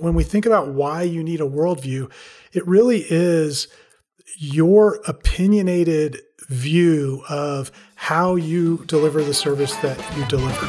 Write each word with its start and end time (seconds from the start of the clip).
When 0.00 0.14
we 0.14 0.22
think 0.22 0.46
about 0.46 0.68
why 0.68 1.02
you 1.02 1.24
need 1.24 1.40
a 1.40 1.44
worldview, 1.44 2.08
it 2.52 2.64
really 2.68 3.04
is 3.10 3.66
your 4.36 5.00
opinionated 5.08 6.20
view 6.48 7.24
of 7.28 7.72
how 7.96 8.36
you 8.36 8.84
deliver 8.86 9.24
the 9.24 9.34
service 9.34 9.74
that 9.76 9.98
you 10.16 10.24
deliver. 10.26 10.66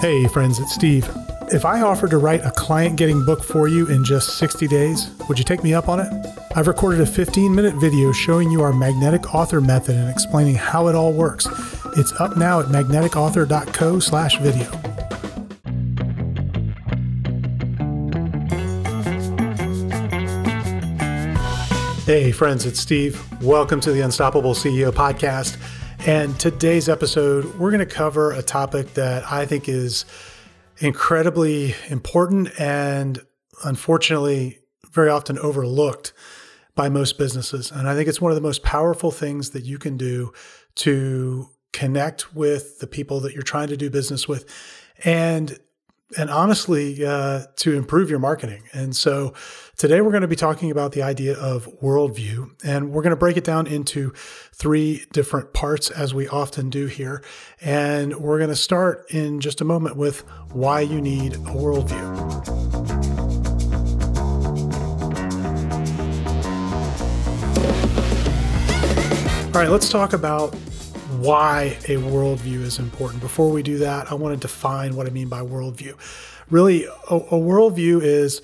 Hey, 0.00 0.24
friends, 0.28 0.60
it's 0.60 0.72
Steve. 0.72 1.10
If 1.52 1.64
I 1.64 1.80
offered 1.80 2.10
to 2.10 2.18
write 2.18 2.44
a 2.44 2.52
client 2.52 2.96
getting 2.96 3.24
book 3.24 3.42
for 3.42 3.66
you 3.66 3.88
in 3.88 4.04
just 4.04 4.38
60 4.38 4.68
days, 4.68 5.10
would 5.28 5.36
you 5.36 5.44
take 5.44 5.64
me 5.64 5.74
up 5.74 5.88
on 5.88 5.98
it? 5.98 6.12
I've 6.54 6.68
recorded 6.68 7.00
a 7.00 7.06
15 7.06 7.52
minute 7.52 7.74
video 7.74 8.12
showing 8.12 8.52
you 8.52 8.62
our 8.62 8.72
magnetic 8.72 9.34
author 9.34 9.60
method 9.60 9.96
and 9.96 10.08
explaining 10.08 10.54
how 10.54 10.86
it 10.86 10.94
all 10.94 11.12
works. 11.12 11.48
It's 11.96 12.12
up 12.20 12.36
now 12.36 12.60
at 12.60 12.66
magneticauthor.co 12.66 13.98
slash 13.98 14.38
video. 14.38 14.89
Hey, 22.12 22.32
friends, 22.32 22.66
it's 22.66 22.80
Steve. 22.80 23.24
Welcome 23.40 23.78
to 23.82 23.92
the 23.92 24.00
Unstoppable 24.00 24.52
CEO 24.52 24.90
podcast. 24.90 25.56
And 26.08 26.36
today's 26.40 26.88
episode, 26.88 27.44
we're 27.56 27.70
going 27.70 27.86
to 27.86 27.94
cover 27.94 28.32
a 28.32 28.42
topic 28.42 28.94
that 28.94 29.30
I 29.30 29.46
think 29.46 29.68
is 29.68 30.04
incredibly 30.78 31.76
important 31.88 32.50
and 32.58 33.20
unfortunately 33.64 34.58
very 34.90 35.08
often 35.08 35.38
overlooked 35.38 36.12
by 36.74 36.88
most 36.88 37.16
businesses. 37.16 37.70
And 37.70 37.88
I 37.88 37.94
think 37.94 38.08
it's 38.08 38.20
one 38.20 38.32
of 38.32 38.34
the 38.34 38.42
most 38.42 38.64
powerful 38.64 39.12
things 39.12 39.50
that 39.50 39.62
you 39.62 39.78
can 39.78 39.96
do 39.96 40.32
to 40.74 41.46
connect 41.72 42.34
with 42.34 42.80
the 42.80 42.88
people 42.88 43.20
that 43.20 43.34
you're 43.34 43.44
trying 43.44 43.68
to 43.68 43.76
do 43.76 43.88
business 43.88 44.26
with 44.26 44.52
and 45.04 45.60
and 46.16 46.30
honestly 46.30 47.04
uh, 47.04 47.42
to 47.56 47.74
improve 47.74 48.10
your 48.10 48.18
marketing. 48.18 48.62
And 48.72 48.94
so 48.96 49.32
today 49.76 50.00
we're 50.00 50.10
going 50.10 50.22
to 50.22 50.28
be 50.28 50.36
talking 50.36 50.70
about 50.70 50.92
the 50.92 51.02
idea 51.02 51.36
of 51.38 51.68
worldview, 51.80 52.50
and 52.64 52.90
we're 52.90 53.02
going 53.02 53.10
to 53.10 53.16
break 53.16 53.36
it 53.36 53.44
down 53.44 53.66
into 53.66 54.12
three 54.52 55.04
different 55.12 55.52
parts 55.52 55.90
as 55.90 56.12
we 56.12 56.28
often 56.28 56.70
do 56.70 56.86
here. 56.86 57.22
And 57.60 58.16
we're 58.16 58.38
going 58.38 58.50
to 58.50 58.56
start 58.56 59.10
in 59.10 59.40
just 59.40 59.60
a 59.60 59.64
moment 59.64 59.96
with 59.96 60.20
why 60.52 60.80
you 60.80 61.00
need 61.00 61.34
a 61.34 61.38
worldview. 61.38 62.60
All 69.52 69.60
right, 69.60 69.70
let's 69.70 69.88
talk 69.88 70.12
about 70.12 70.54
why 71.20 71.78
a 71.84 71.96
worldview 71.96 72.62
is 72.62 72.78
important. 72.78 73.20
Before 73.20 73.50
we 73.50 73.62
do 73.62 73.78
that, 73.78 74.10
I 74.10 74.14
want 74.14 74.34
to 74.34 74.40
define 74.40 74.96
what 74.96 75.06
I 75.06 75.10
mean 75.10 75.28
by 75.28 75.40
worldview. 75.40 75.94
Really, 76.48 76.84
a, 76.84 77.14
a 77.14 77.38
worldview 77.38 78.02
is 78.02 78.42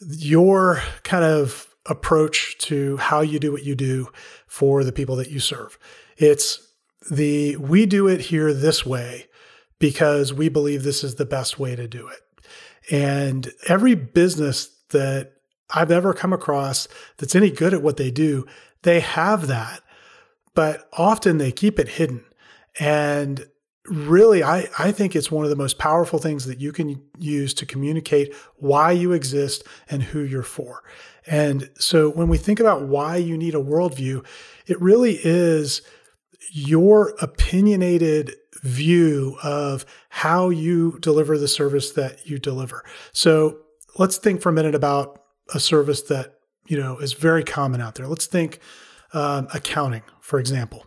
your 0.00 0.82
kind 1.02 1.24
of 1.24 1.68
approach 1.86 2.58
to 2.58 2.96
how 2.98 3.20
you 3.20 3.38
do 3.38 3.52
what 3.52 3.64
you 3.64 3.74
do 3.74 4.08
for 4.46 4.84
the 4.84 4.92
people 4.92 5.16
that 5.16 5.30
you 5.30 5.40
serve. 5.40 5.78
It's 6.16 6.66
the 7.10 7.56
we 7.56 7.86
do 7.86 8.08
it 8.08 8.20
here 8.20 8.52
this 8.52 8.84
way 8.84 9.26
because 9.78 10.32
we 10.32 10.48
believe 10.48 10.82
this 10.82 11.02
is 11.02 11.14
the 11.14 11.24
best 11.24 11.58
way 11.58 11.74
to 11.76 11.88
do 11.88 12.08
it. 12.08 12.20
And 12.90 13.52
every 13.68 13.94
business 13.94 14.70
that 14.90 15.32
I've 15.70 15.90
ever 15.90 16.12
come 16.12 16.32
across 16.32 16.88
that's 17.18 17.36
any 17.36 17.50
good 17.50 17.72
at 17.72 17.82
what 17.82 17.96
they 17.96 18.10
do, 18.10 18.46
they 18.82 19.00
have 19.00 19.46
that 19.46 19.82
but 20.54 20.88
often 20.92 21.38
they 21.38 21.52
keep 21.52 21.78
it 21.78 21.88
hidden. 21.88 22.24
And 22.78 23.46
really, 23.86 24.42
I, 24.42 24.68
I 24.78 24.92
think 24.92 25.16
it's 25.16 25.30
one 25.30 25.44
of 25.44 25.50
the 25.50 25.56
most 25.56 25.78
powerful 25.78 26.18
things 26.18 26.46
that 26.46 26.60
you 26.60 26.72
can 26.72 27.02
use 27.18 27.54
to 27.54 27.66
communicate 27.66 28.34
why 28.56 28.92
you 28.92 29.12
exist 29.12 29.64
and 29.88 30.02
who 30.02 30.20
you're 30.20 30.42
for. 30.42 30.82
And 31.26 31.70
so 31.78 32.10
when 32.10 32.28
we 32.28 32.38
think 32.38 32.60
about 32.60 32.82
why 32.82 33.16
you 33.16 33.36
need 33.36 33.54
a 33.54 33.58
worldview, 33.58 34.24
it 34.66 34.80
really 34.80 35.18
is 35.22 35.82
your 36.52 37.14
opinionated 37.20 38.34
view 38.62 39.36
of 39.42 39.86
how 40.08 40.50
you 40.50 40.98
deliver 41.00 41.38
the 41.38 41.48
service 41.48 41.92
that 41.92 42.26
you 42.26 42.38
deliver. 42.38 42.84
So 43.12 43.58
let's 43.98 44.18
think 44.18 44.40
for 44.40 44.50
a 44.50 44.52
minute 44.52 44.74
about 44.74 45.22
a 45.54 45.60
service 45.60 46.02
that, 46.02 46.38
you 46.66 46.78
know, 46.78 46.98
is 46.98 47.12
very 47.12 47.44
common 47.44 47.80
out 47.80 47.94
there. 47.94 48.06
Let's 48.06 48.26
think 48.26 48.60
um, 49.12 49.48
accounting, 49.52 50.02
for 50.20 50.38
example, 50.38 50.86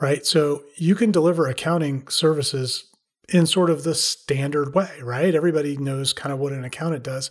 right? 0.00 0.26
So 0.26 0.64
you 0.76 0.94
can 0.94 1.10
deliver 1.10 1.46
accounting 1.46 2.08
services 2.08 2.84
in 3.28 3.46
sort 3.46 3.70
of 3.70 3.84
the 3.84 3.94
standard 3.94 4.74
way, 4.74 4.90
right? 5.02 5.34
Everybody 5.34 5.76
knows 5.76 6.12
kind 6.12 6.32
of 6.32 6.38
what 6.38 6.52
an 6.52 6.64
accountant 6.64 7.04
does. 7.04 7.30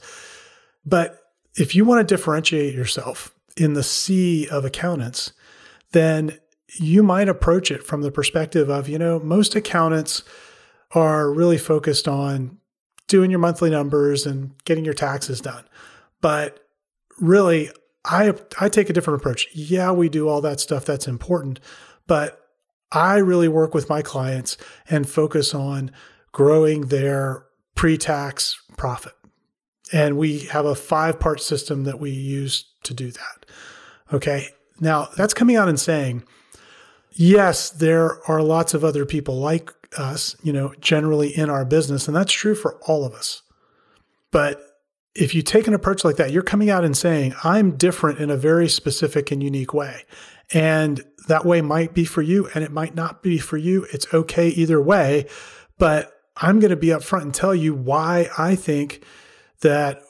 But 0.85 1.19
if 1.55 1.75
you 1.75 1.83
want 1.83 2.07
to 2.07 2.15
differentiate 2.15 2.73
yourself 2.73 3.33
in 3.57 3.73
the 3.73 3.83
sea 3.83 4.47
of 4.47 4.63
accountants, 4.63 5.33
then 5.91 6.37
you 6.77 7.03
might 7.03 7.27
approach 7.27 7.71
it 7.71 7.83
from 7.83 8.01
the 8.01 8.11
perspective 8.11 8.69
of, 8.69 8.87
you 8.87 8.97
know, 8.97 9.19
most 9.19 9.55
accountants 9.55 10.23
are 10.91 11.31
really 11.31 11.57
focused 11.57 12.07
on 12.07 12.57
doing 13.07 13.29
your 13.29 13.39
monthly 13.39 13.69
numbers 13.69 14.25
and 14.25 14.51
getting 14.65 14.85
your 14.85 14.93
taxes 14.93 15.41
done. 15.41 15.65
But 16.21 16.59
really, 17.19 17.69
I 18.05 18.33
I 18.59 18.69
take 18.69 18.89
a 18.89 18.93
different 18.93 19.19
approach. 19.21 19.47
Yeah, 19.53 19.91
we 19.91 20.09
do 20.09 20.27
all 20.29 20.41
that 20.41 20.59
stuff 20.59 20.85
that's 20.85 21.07
important, 21.07 21.59
but 22.07 22.41
I 22.91 23.17
really 23.17 23.47
work 23.47 23.73
with 23.73 23.89
my 23.89 24.01
clients 24.01 24.57
and 24.89 25.07
focus 25.07 25.53
on 25.53 25.91
growing 26.31 26.87
their 26.87 27.45
pre-tax 27.75 28.59
profit. 28.77 29.13
And 29.91 30.17
we 30.17 30.39
have 30.47 30.65
a 30.65 30.75
five-part 30.75 31.41
system 31.41 31.83
that 31.83 31.99
we 31.99 32.11
use 32.11 32.65
to 32.83 32.93
do 32.93 33.11
that. 33.11 33.45
Okay? 34.11 34.49
Now, 34.79 35.09
that's 35.17 35.33
coming 35.33 35.55
out 35.55 35.69
and 35.69 35.79
saying, 35.79 36.23
yes, 37.11 37.69
there 37.69 38.23
are 38.29 38.41
lots 38.41 38.73
of 38.73 38.83
other 38.83 39.05
people 39.05 39.39
like 39.39 39.71
us, 39.97 40.35
you 40.43 40.53
know, 40.53 40.73
generally 40.79 41.29
in 41.29 41.49
our 41.49 41.65
business, 41.65 42.07
and 42.07 42.15
that's 42.15 42.33
true 42.33 42.55
for 42.55 42.75
all 42.83 43.05
of 43.05 43.13
us. 43.13 43.41
But 44.31 44.61
if 45.15 45.33
you 45.33 45.41
take 45.41 45.67
an 45.67 45.73
approach 45.73 46.03
like 46.03 46.17
that, 46.17 46.31
you're 46.31 46.43
coming 46.43 46.69
out 46.69 46.85
and 46.85 46.95
saying, 46.95 47.33
I'm 47.43 47.75
different 47.77 48.19
in 48.19 48.29
a 48.29 48.37
very 48.37 48.69
specific 48.69 49.31
and 49.31 49.41
unique 49.41 49.73
way. 49.73 50.03
And 50.53 51.03
that 51.27 51.45
way 51.45 51.61
might 51.61 51.93
be 51.93 52.05
for 52.05 52.21
you 52.21 52.49
and 52.53 52.63
it 52.63 52.71
might 52.71 52.95
not 52.95 53.21
be 53.21 53.37
for 53.37 53.57
you. 53.57 53.85
It's 53.91 54.11
okay 54.13 54.49
either 54.49 54.81
way. 54.81 55.25
But 55.77 56.13
I'm 56.37 56.59
going 56.59 56.71
to 56.71 56.77
be 56.77 56.87
upfront 56.87 57.23
and 57.23 57.33
tell 57.33 57.53
you 57.53 57.73
why 57.73 58.29
I 58.37 58.55
think 58.55 59.03
that 59.61 60.01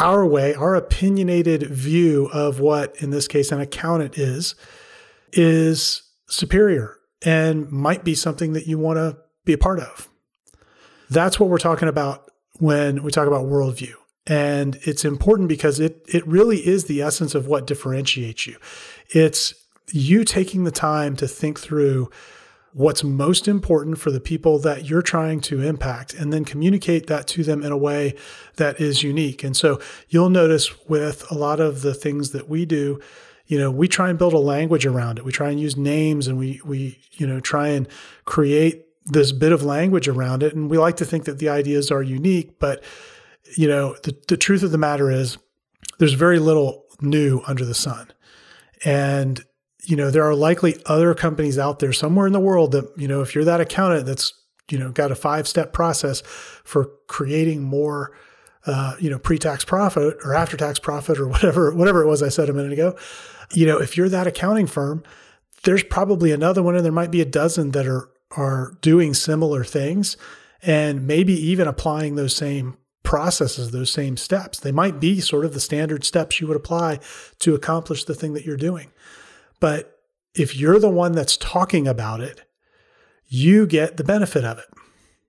our 0.00 0.26
way, 0.26 0.54
our 0.54 0.74
opinionated 0.74 1.70
view 1.70 2.28
of 2.32 2.58
what, 2.58 3.00
in 3.00 3.10
this 3.10 3.28
case, 3.28 3.52
an 3.52 3.60
accountant 3.60 4.18
is, 4.18 4.54
is 5.32 6.02
superior 6.26 6.96
and 7.24 7.70
might 7.70 8.02
be 8.02 8.14
something 8.14 8.54
that 8.54 8.66
you 8.66 8.78
want 8.78 8.96
to 8.96 9.16
be 9.44 9.52
a 9.52 9.58
part 9.58 9.80
of. 9.80 10.08
That's 11.10 11.38
what 11.38 11.48
we're 11.48 11.58
talking 11.58 11.88
about 11.88 12.30
when 12.58 13.02
we 13.02 13.10
talk 13.10 13.26
about 13.26 13.44
worldview. 13.44 13.94
And 14.26 14.78
it's 14.82 15.04
important 15.04 15.48
because 15.48 15.80
it 15.80 16.04
it 16.08 16.26
really 16.26 16.66
is 16.66 16.84
the 16.84 17.02
essence 17.02 17.34
of 17.34 17.46
what 17.46 17.66
differentiates 17.66 18.46
you. 18.46 18.56
It's 19.10 19.54
you 19.92 20.24
taking 20.24 20.64
the 20.64 20.70
time 20.70 21.14
to 21.16 21.28
think 21.28 21.60
through 21.60 22.10
what's 22.72 23.04
most 23.04 23.46
important 23.46 23.98
for 23.98 24.10
the 24.10 24.20
people 24.20 24.58
that 24.58 24.90
you're 24.90 25.02
trying 25.02 25.40
to 25.40 25.62
impact 25.62 26.12
and 26.12 26.32
then 26.32 26.44
communicate 26.44 27.06
that 27.06 27.26
to 27.28 27.44
them 27.44 27.62
in 27.62 27.70
a 27.70 27.76
way 27.76 28.14
that 28.56 28.80
is 28.80 29.02
unique. 29.02 29.44
And 29.44 29.56
so 29.56 29.80
you'll 30.08 30.30
notice 30.30 30.88
with 30.88 31.30
a 31.30 31.34
lot 31.34 31.60
of 31.60 31.82
the 31.82 31.94
things 31.94 32.30
that 32.30 32.48
we 32.48 32.66
do, 32.66 33.00
you 33.46 33.58
know, 33.58 33.70
we 33.70 33.86
try 33.86 34.10
and 34.10 34.18
build 34.18 34.32
a 34.32 34.38
language 34.38 34.86
around 34.86 35.18
it. 35.18 35.24
We 35.24 35.30
try 35.30 35.50
and 35.50 35.60
use 35.60 35.76
names 35.76 36.26
and 36.26 36.36
we 36.36 36.60
we, 36.64 36.98
you 37.12 37.26
know, 37.26 37.40
try 37.40 37.68
and 37.68 37.86
create 38.24 38.86
this 39.06 39.32
bit 39.32 39.52
of 39.52 39.62
language 39.62 40.08
around 40.08 40.42
it. 40.42 40.54
And 40.54 40.68
we 40.68 40.78
like 40.78 40.96
to 40.96 41.04
think 41.04 41.26
that 41.26 41.38
the 41.38 41.50
ideas 41.50 41.90
are 41.90 42.02
unique, 42.02 42.58
but 42.58 42.82
you 43.56 43.68
know, 43.68 43.96
the, 44.02 44.16
the 44.28 44.36
truth 44.36 44.62
of 44.62 44.72
the 44.72 44.78
matter 44.78 45.10
is 45.10 45.38
there's 45.98 46.14
very 46.14 46.38
little 46.38 46.84
new 47.00 47.42
under 47.46 47.64
the 47.64 47.74
sun. 47.74 48.08
And, 48.84 49.44
you 49.84 49.96
know, 49.96 50.10
there 50.10 50.24
are 50.24 50.34
likely 50.34 50.80
other 50.86 51.14
companies 51.14 51.58
out 51.58 51.78
there 51.78 51.92
somewhere 51.92 52.26
in 52.26 52.32
the 52.32 52.40
world 52.40 52.72
that, 52.72 52.90
you 52.96 53.08
know, 53.08 53.22
if 53.22 53.34
you're 53.34 53.44
that 53.44 53.60
accountant 53.60 54.06
that's, 54.06 54.32
you 54.70 54.78
know, 54.78 54.90
got 54.90 55.12
a 55.12 55.14
five 55.14 55.46
step 55.46 55.72
process 55.72 56.22
for 56.64 56.90
creating 57.06 57.62
more, 57.62 58.16
uh, 58.66 58.94
you 58.98 59.10
know, 59.10 59.18
pre-tax 59.18 59.64
profit 59.64 60.16
or 60.24 60.34
after-tax 60.34 60.78
profit 60.78 61.18
or 61.18 61.28
whatever, 61.28 61.74
whatever 61.74 62.02
it 62.02 62.06
was 62.06 62.22
I 62.22 62.28
said 62.28 62.48
a 62.48 62.54
minute 62.54 62.72
ago, 62.72 62.96
you 63.52 63.66
know, 63.66 63.78
if 63.80 63.96
you're 63.96 64.08
that 64.08 64.26
accounting 64.26 64.66
firm, 64.66 65.02
there's 65.64 65.82
probably 65.82 66.32
another 66.32 66.62
one, 66.62 66.76
and 66.76 66.84
there 66.84 66.92
might 66.92 67.10
be 67.10 67.20
a 67.20 67.26
dozen 67.26 67.72
that 67.72 67.86
are 67.86 68.08
are 68.36 68.76
doing 68.80 69.14
similar 69.14 69.64
things, 69.64 70.16
and 70.62 71.06
maybe 71.06 71.32
even 71.32 71.68
applying 71.68 72.16
those 72.16 72.34
same 72.34 72.76
processes 73.04 73.70
those 73.70 73.92
same 73.92 74.16
steps. 74.16 74.58
They 74.58 74.72
might 74.72 74.98
be 74.98 75.20
sort 75.20 75.44
of 75.44 75.54
the 75.54 75.60
standard 75.60 76.04
steps 76.04 76.40
you 76.40 76.48
would 76.48 76.56
apply 76.56 76.98
to 77.40 77.54
accomplish 77.54 78.04
the 78.04 78.14
thing 78.14 78.32
that 78.34 78.44
you're 78.44 78.56
doing. 78.56 78.90
But 79.60 80.00
if 80.34 80.56
you're 80.56 80.80
the 80.80 80.90
one 80.90 81.12
that's 81.12 81.36
talking 81.36 81.86
about 81.86 82.20
it, 82.20 82.42
you 83.26 83.66
get 83.66 83.96
the 83.96 84.04
benefit 84.04 84.44
of 84.44 84.58
it. 84.58 84.66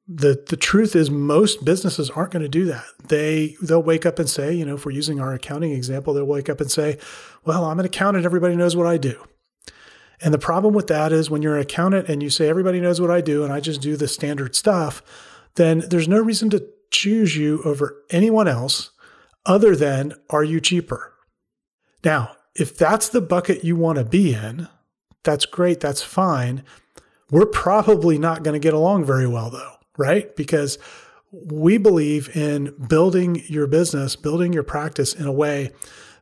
the 0.08 0.44
the 0.50 0.58
truth 0.58 0.96
is 0.96 1.10
most 1.10 1.66
businesses 1.66 2.10
aren't 2.12 2.32
going 2.32 2.44
to 2.44 2.50
do 2.50 2.66
that. 2.66 2.86
They 3.08 3.56
they'll 3.62 3.82
wake 3.82 4.06
up 4.06 4.20
and 4.20 4.30
say, 4.30 4.54
you 4.54 4.66
know, 4.66 4.76
if 4.76 4.86
we're 4.86 4.92
using 4.92 5.20
our 5.20 5.34
accounting 5.34 5.72
example, 5.72 6.14
they'll 6.14 6.26
wake 6.26 6.50
up 6.50 6.62
and 6.62 6.70
say, 6.72 6.98
"Well, 7.46 7.66
I'm 7.66 7.80
an 7.80 7.86
accountant, 7.86 8.26
everybody 8.26 8.56
knows 8.56 8.76
what 8.76 8.88
I 8.88 8.98
do." 8.98 9.16
And 10.22 10.34
the 10.34 10.40
problem 10.40 10.74
with 10.74 10.88
that 10.88 11.12
is 11.12 11.30
when 11.30 11.42
you're 11.42 11.56
an 11.56 11.62
accountant 11.62 12.08
and 12.08 12.22
you 12.24 12.30
say 12.30 12.48
everybody 12.48 12.80
knows 12.80 13.02
what 13.02 13.12
I 13.12 13.22
do 13.22 13.44
and 13.44 13.52
I 13.52 13.60
just 13.60 13.82
do 13.82 13.98
the 13.98 14.08
standard 14.08 14.56
stuff, 14.56 15.02
then 15.56 15.84
there's 15.90 16.08
no 16.08 16.20
reason 16.22 16.50
to 16.52 16.66
choose 16.92 17.36
you 17.36 17.62
over 17.64 18.04
anyone 18.10 18.48
else 18.48 18.92
other 19.46 19.76
than 19.76 20.14
are 20.30 20.44
you 20.44 20.60
cheaper? 20.60 21.14
Now, 22.04 22.36
if 22.56 22.78
that's 22.78 23.10
the 23.10 23.22
bucket 23.22 23.64
you 23.64 23.76
want 23.76 23.98
to 23.98 24.06
be 24.06 24.34
in, 24.34 24.68
that's 25.24 25.46
great, 25.46 25.80
that's 25.80 26.02
fine. 26.02 26.64
We're 27.32 27.46
probably 27.46 28.18
not 28.18 28.44
going 28.44 28.54
to 28.54 28.64
get 28.64 28.74
along 28.74 29.06
very 29.06 29.28
well 29.28 29.50
though, 29.50 29.74
right? 29.98 30.36
Because 30.36 30.78
we 31.32 31.78
believe 31.78 32.36
in 32.36 32.74
building 32.88 33.44
your 33.48 33.68
business, 33.68 34.16
building 34.16 34.54
your 34.54 34.64
practice 34.64 35.14
in 35.14 35.26
a 35.26 35.32
way 35.32 35.72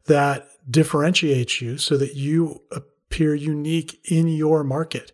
that 0.05 0.47
differentiates 0.69 1.61
you 1.61 1.77
so 1.77 1.97
that 1.97 2.15
you 2.15 2.61
appear 2.71 3.35
unique 3.35 3.99
in 4.05 4.27
your 4.27 4.63
market, 4.63 5.11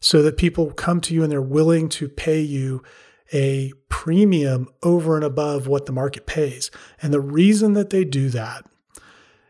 so 0.00 0.22
that 0.22 0.36
people 0.36 0.72
come 0.72 1.00
to 1.00 1.14
you 1.14 1.22
and 1.22 1.30
they're 1.32 1.40
willing 1.40 1.88
to 1.88 2.08
pay 2.08 2.40
you 2.40 2.82
a 3.32 3.72
premium 3.88 4.68
over 4.82 5.16
and 5.16 5.24
above 5.24 5.66
what 5.66 5.86
the 5.86 5.92
market 5.92 6.26
pays. 6.26 6.70
And 7.00 7.12
the 7.12 7.20
reason 7.20 7.74
that 7.74 7.90
they 7.90 8.04
do 8.04 8.28
that 8.30 8.64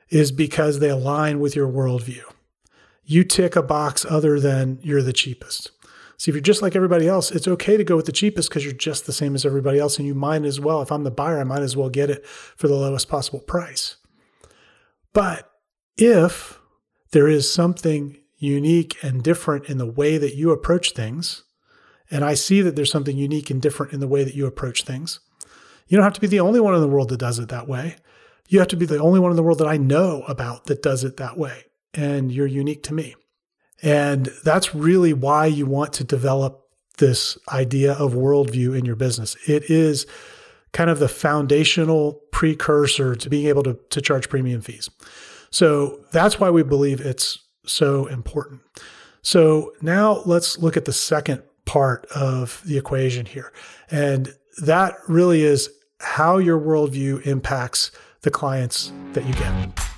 is 0.08 0.31
because 0.31 0.79
they 0.79 0.90
align 0.90 1.40
with 1.40 1.56
your 1.56 1.69
worldview. 1.69 2.23
You 3.05 3.25
tick 3.25 3.56
a 3.56 3.62
box 3.62 4.06
other 4.08 4.38
than 4.38 4.79
you're 4.82 5.02
the 5.02 5.12
cheapest. 5.12 5.70
See, 6.19 6.31
if 6.31 6.37
you're 6.37 6.43
just 6.43 6.62
like 6.62 6.76
everybody 6.76 7.08
else, 7.08 7.32
it's 7.32 7.49
okay 7.49 7.76
to 7.76 7.82
go 7.82 7.96
with 7.96 8.06
the 8.06 8.12
cheapest 8.12 8.49
because 8.49 8.64
you're 8.64 8.73
just 8.73 9.06
the 9.06 9.12
same 9.12 9.34
as 9.34 9.44
everybody 9.44 9.81
else. 9.81 9.99
And 9.99 10.06
you 10.06 10.14
might 10.14 10.44
as 10.44 10.61
well, 10.61 10.81
if 10.81 10.93
I'm 10.93 11.02
the 11.02 11.11
buyer, 11.11 11.40
I 11.40 11.44
might 11.44 11.62
as 11.62 11.76
well 11.76 11.88
get 11.88 12.11
it 12.11 12.25
for 12.26 12.69
the 12.69 12.76
lowest 12.76 13.08
possible 13.08 13.40
price. 13.40 13.96
But 15.12 15.50
if 15.96 16.61
there 17.11 17.26
is 17.26 17.52
something 17.52 18.19
unique 18.37 18.96
and 19.02 19.23
different 19.23 19.69
in 19.69 19.79
the 19.79 19.90
way 19.90 20.17
that 20.17 20.37
you 20.37 20.50
approach 20.50 20.93
things, 20.93 21.44
and 22.12 22.24
I 22.24 22.34
see 22.34 22.60
that 22.60 22.76
there's 22.76 22.92
something 22.92 23.16
unique 23.16 23.50
and 23.50 23.60
different 23.60 23.94
in 23.94 24.00
the 24.00 24.06
way 24.06 24.22
that 24.22 24.34
you 24.34 24.46
approach 24.46 24.84
things. 24.84 25.18
You 25.88 25.96
don't 25.96 26.04
have 26.04 26.12
to 26.12 26.20
be 26.20 26.26
the 26.26 26.40
only 26.40 26.60
one 26.60 26.74
in 26.74 26.80
the 26.82 26.86
world 26.86 27.08
that 27.08 27.18
does 27.18 27.38
it 27.38 27.48
that 27.48 27.66
way. 27.66 27.96
You 28.48 28.58
have 28.58 28.68
to 28.68 28.76
be 28.76 28.84
the 28.84 29.00
only 29.00 29.18
one 29.18 29.30
in 29.30 29.36
the 29.36 29.42
world 29.42 29.58
that 29.58 29.66
I 29.66 29.78
know 29.78 30.22
about 30.28 30.66
that 30.66 30.82
does 30.82 31.04
it 31.04 31.16
that 31.16 31.38
way. 31.38 31.64
And 31.94 32.30
you're 32.30 32.46
unique 32.46 32.82
to 32.84 32.94
me. 32.94 33.16
And 33.82 34.30
that's 34.44 34.74
really 34.74 35.14
why 35.14 35.46
you 35.46 35.64
want 35.64 35.94
to 35.94 36.04
develop 36.04 36.62
this 36.98 37.38
idea 37.50 37.94
of 37.94 38.12
worldview 38.12 38.78
in 38.78 38.84
your 38.84 38.94
business. 38.94 39.34
It 39.48 39.70
is 39.70 40.06
kind 40.72 40.90
of 40.90 40.98
the 40.98 41.08
foundational 41.08 42.20
precursor 42.30 43.16
to 43.16 43.30
being 43.30 43.46
able 43.46 43.62
to, 43.62 43.78
to 43.88 44.02
charge 44.02 44.28
premium 44.28 44.60
fees. 44.60 44.90
So 45.50 46.00
that's 46.12 46.38
why 46.38 46.50
we 46.50 46.62
believe 46.62 47.00
it's 47.00 47.38
so 47.64 48.06
important. 48.06 48.60
So 49.22 49.72
now 49.80 50.22
let's 50.26 50.58
look 50.58 50.76
at 50.76 50.84
the 50.84 50.92
second 50.92 51.42
part 51.64 52.06
of 52.14 52.62
the 52.64 52.78
equation 52.78 53.26
here. 53.26 53.52
And 53.90 54.34
that 54.62 54.96
really 55.08 55.42
is 55.42 55.70
how 56.00 56.38
your 56.38 56.58
worldview 56.58 57.24
impacts 57.26 57.90
the 58.22 58.30
clients 58.30 58.92
that 59.12 59.24
you 59.26 59.32
get. 59.34 59.92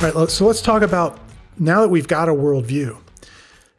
All 0.00 0.08
right, 0.08 0.30
so 0.30 0.46
let's 0.46 0.62
talk 0.62 0.82
about 0.82 1.18
now 1.58 1.80
that 1.80 1.88
we've 1.88 2.06
got 2.06 2.28
a 2.28 2.32
worldview, 2.32 3.00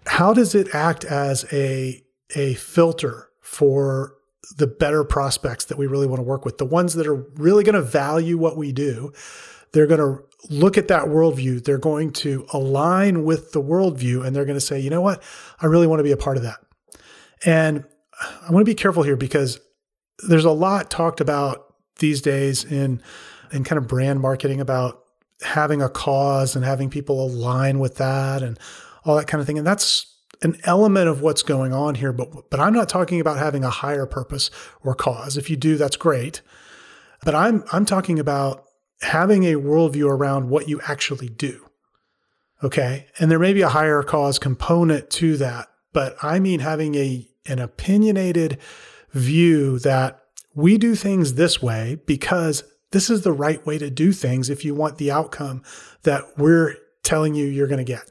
how 0.06 0.34
does 0.34 0.54
it 0.54 0.76
act 0.76 1.06
as 1.06 1.46
a, 1.54 2.04
a 2.36 2.56
filter 2.56 3.30
for 3.40 4.16
the 4.58 4.68
better 4.68 5.06
prospects 5.06 5.66
that 5.66 5.78
we 5.78 5.88
really 5.88 6.08
want 6.08 6.20
to 6.20 6.24
work 6.24 6.44
with? 6.44 6.58
The 6.58 6.66
ones 6.66 6.94
that 6.96 7.08
are 7.08 7.26
really 7.36 7.64
going 7.64 7.76
to 7.76 7.82
value 7.82 8.38
what 8.38 8.58
we 8.58 8.74
do, 8.74 9.14
they're 9.72 9.88
going 9.88 10.00
to 10.00 10.24
look 10.50 10.78
at 10.78 10.88
that 10.88 11.06
worldview, 11.06 11.64
they're 11.64 11.78
going 11.78 12.12
to 12.12 12.46
align 12.54 13.24
with 13.24 13.52
the 13.52 13.62
worldview 13.62 14.26
and 14.26 14.36
they're 14.36 14.46
going 14.46 14.58
to 14.58 14.62
say, 14.62 14.80
you 14.80 14.90
know 14.90 15.02
what? 15.02 15.22
I 15.60 15.66
really 15.66 15.88
want 15.88 16.00
to 16.00 16.04
be 16.04 16.12
a 16.12 16.18
part 16.18 16.38
of 16.38 16.44
that. 16.44 16.60
And 17.46 17.84
I 18.48 18.52
want 18.52 18.66
to 18.66 18.70
be 18.70 18.76
careful 18.76 19.04
here 19.04 19.16
because 19.16 19.60
there's 20.28 20.46
a 20.46 20.52
lot 20.52 20.90
talked 20.90 21.22
about 21.22 21.74
these 22.00 22.22
days 22.22 22.64
in, 22.64 23.02
in 23.52 23.64
kind 23.64 23.78
of 23.78 23.88
brand 23.88 24.22
marketing 24.22 24.62
about 24.62 25.04
having 25.42 25.82
a 25.82 25.90
cause 25.90 26.56
and 26.56 26.66
having 26.66 26.90
people 26.90 27.26
align 27.26 27.80
with 27.80 27.96
that 27.98 28.42
and 28.42 28.60
all 29.06 29.16
that 29.16 29.28
kind 29.28 29.40
of 29.42 29.48
thing. 29.48 29.58
And 29.58 29.68
that's 29.68 30.06
an 30.42 30.58
element 30.64 31.10
of 31.10 31.22
what's 31.22 31.44
going 31.44 31.74
on 31.74 31.96
here, 31.96 32.14
but 32.14 32.50
but 32.50 32.60
I'm 32.60 32.74
not 32.74 32.88
talking 32.88 33.20
about 33.20 33.38
having 33.38 33.64
a 33.64 33.70
higher 33.70 34.06
purpose 34.06 34.50
or 34.84 34.96
cause. 34.96 35.38
If 35.38 35.50
you 35.50 35.58
do, 35.58 35.76
that's 35.76 35.98
great. 35.98 36.42
But 37.24 37.36
I'm 37.36 37.64
I'm 37.74 37.86
talking 37.86 38.20
about 38.20 38.69
having 39.02 39.44
a 39.46 39.56
worldview 39.56 40.10
around 40.10 40.50
what 40.50 40.68
you 40.68 40.80
actually 40.86 41.30
do. 41.30 41.66
Okay. 42.64 43.08
And 43.20 43.32
there 43.32 43.40
may 43.40 43.54
be 43.54 43.62
a 43.62 43.70
higher 43.70 44.04
cause 44.04 44.38
component 44.38 45.10
to 45.12 45.38
that, 45.38 45.68
but 45.94 46.18
I 46.22 46.40
mean 46.40 46.60
having 46.60 46.96
a, 46.96 47.28
an 47.46 47.60
opinionated 47.60 48.58
view 49.12 49.80
that 49.80 50.22
we 50.54 50.78
do 50.78 50.96
things 50.96 51.36
this 51.36 51.62
way 51.62 52.00
because 52.06 52.64
this 52.92 53.10
is 53.10 53.22
the 53.22 53.32
right 53.32 53.66
way 53.66 53.78
to 53.78 53.90
do 53.90 54.12
things 54.12 54.50
if 54.50 54.66
you 54.66 54.76
want 54.76 54.98
the 54.98 55.12
outcome 55.12 55.64
that 56.04 56.24
we're 56.38 56.76
telling 57.04 57.36
you 57.36 57.46
you're 57.46 57.68
going 57.68 57.78
to 57.78 57.84
get. 57.84 58.10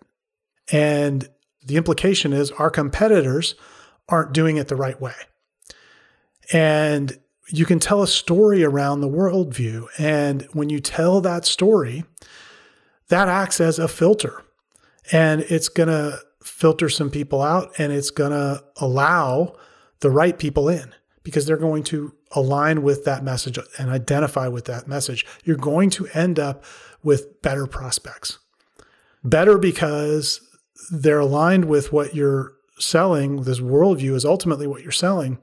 And 0.73 1.29
the 1.65 1.77
implication 1.77 2.33
is 2.33 2.51
our 2.53 2.71
competitors 2.71 3.55
aren't 4.09 4.33
doing 4.33 4.57
it 4.57 4.69
the 4.69 4.77
right 4.77 5.01
way. 5.01 5.15
And 6.53 7.19
you 7.51 7.65
can 7.65 7.79
tell 7.79 8.03
a 8.03 8.07
story 8.07 8.63
around 8.63 9.01
the 9.01 9.09
worldview. 9.09 9.87
And 9.99 10.43
when 10.53 10.71
you 10.71 10.81
tell 10.81 11.21
that 11.21 11.45
story, 11.45 12.05
that 13.09 13.29
acts 13.29 13.61
as 13.61 13.79
a 13.79 13.89
filter. 13.89 14.43
And 15.11 15.41
it's 15.43 15.69
going 15.69 15.89
to 15.89 16.21
filter 16.43 16.89
some 16.89 17.11
people 17.11 17.43
out 17.43 17.73
and 17.79 17.93
it's 17.93 18.11
going 18.11 18.31
to 18.31 18.63
allow 18.77 19.55
the 20.01 20.11
right 20.11 20.39
people 20.39 20.69
in 20.69 20.95
because 21.23 21.47
they're 21.47 21.57
going 21.57 21.83
to 21.85 22.15
align 22.33 22.83
with 22.83 23.05
that 23.05 23.25
message 23.25 23.59
and 23.79 23.91
identify 23.91 24.49
with 24.49 24.67
that 24.67 24.87
message. 24.87 25.27
You're 25.45 25.57
going 25.57 25.91
to 25.91 26.07
end 26.09 26.39
up 26.39 26.65
with 27.03 27.41
better 27.43 27.67
prospects. 27.67 28.39
Better 29.25 29.59
because 29.59 30.41
they're 30.91 31.19
aligned 31.19 31.65
with 31.65 31.93
what 31.93 32.15
you're 32.15 32.53
selling. 32.79 33.43
This 33.43 33.61
worldview 33.61 34.15
is 34.15 34.25
ultimately 34.25 34.67
what 34.67 34.83
you're 34.83 34.93
selling 34.93 35.39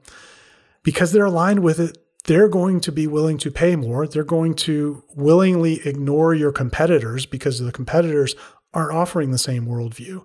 because 0.86 1.10
they're 1.10 1.24
aligned 1.24 1.64
with 1.64 1.80
it, 1.80 1.98
they're 2.26 2.48
going 2.48 2.80
to 2.80 2.92
be 2.92 3.08
willing 3.08 3.38
to 3.38 3.50
pay 3.50 3.74
more. 3.74 4.06
They're 4.06 4.22
going 4.22 4.54
to 4.54 5.02
willingly 5.16 5.84
ignore 5.84 6.32
your 6.32 6.52
competitors 6.52 7.26
because 7.26 7.58
the 7.58 7.72
competitors 7.72 8.36
aren't 8.72 8.94
offering 8.94 9.32
the 9.32 9.38
same 9.38 9.66
worldview. 9.66 10.24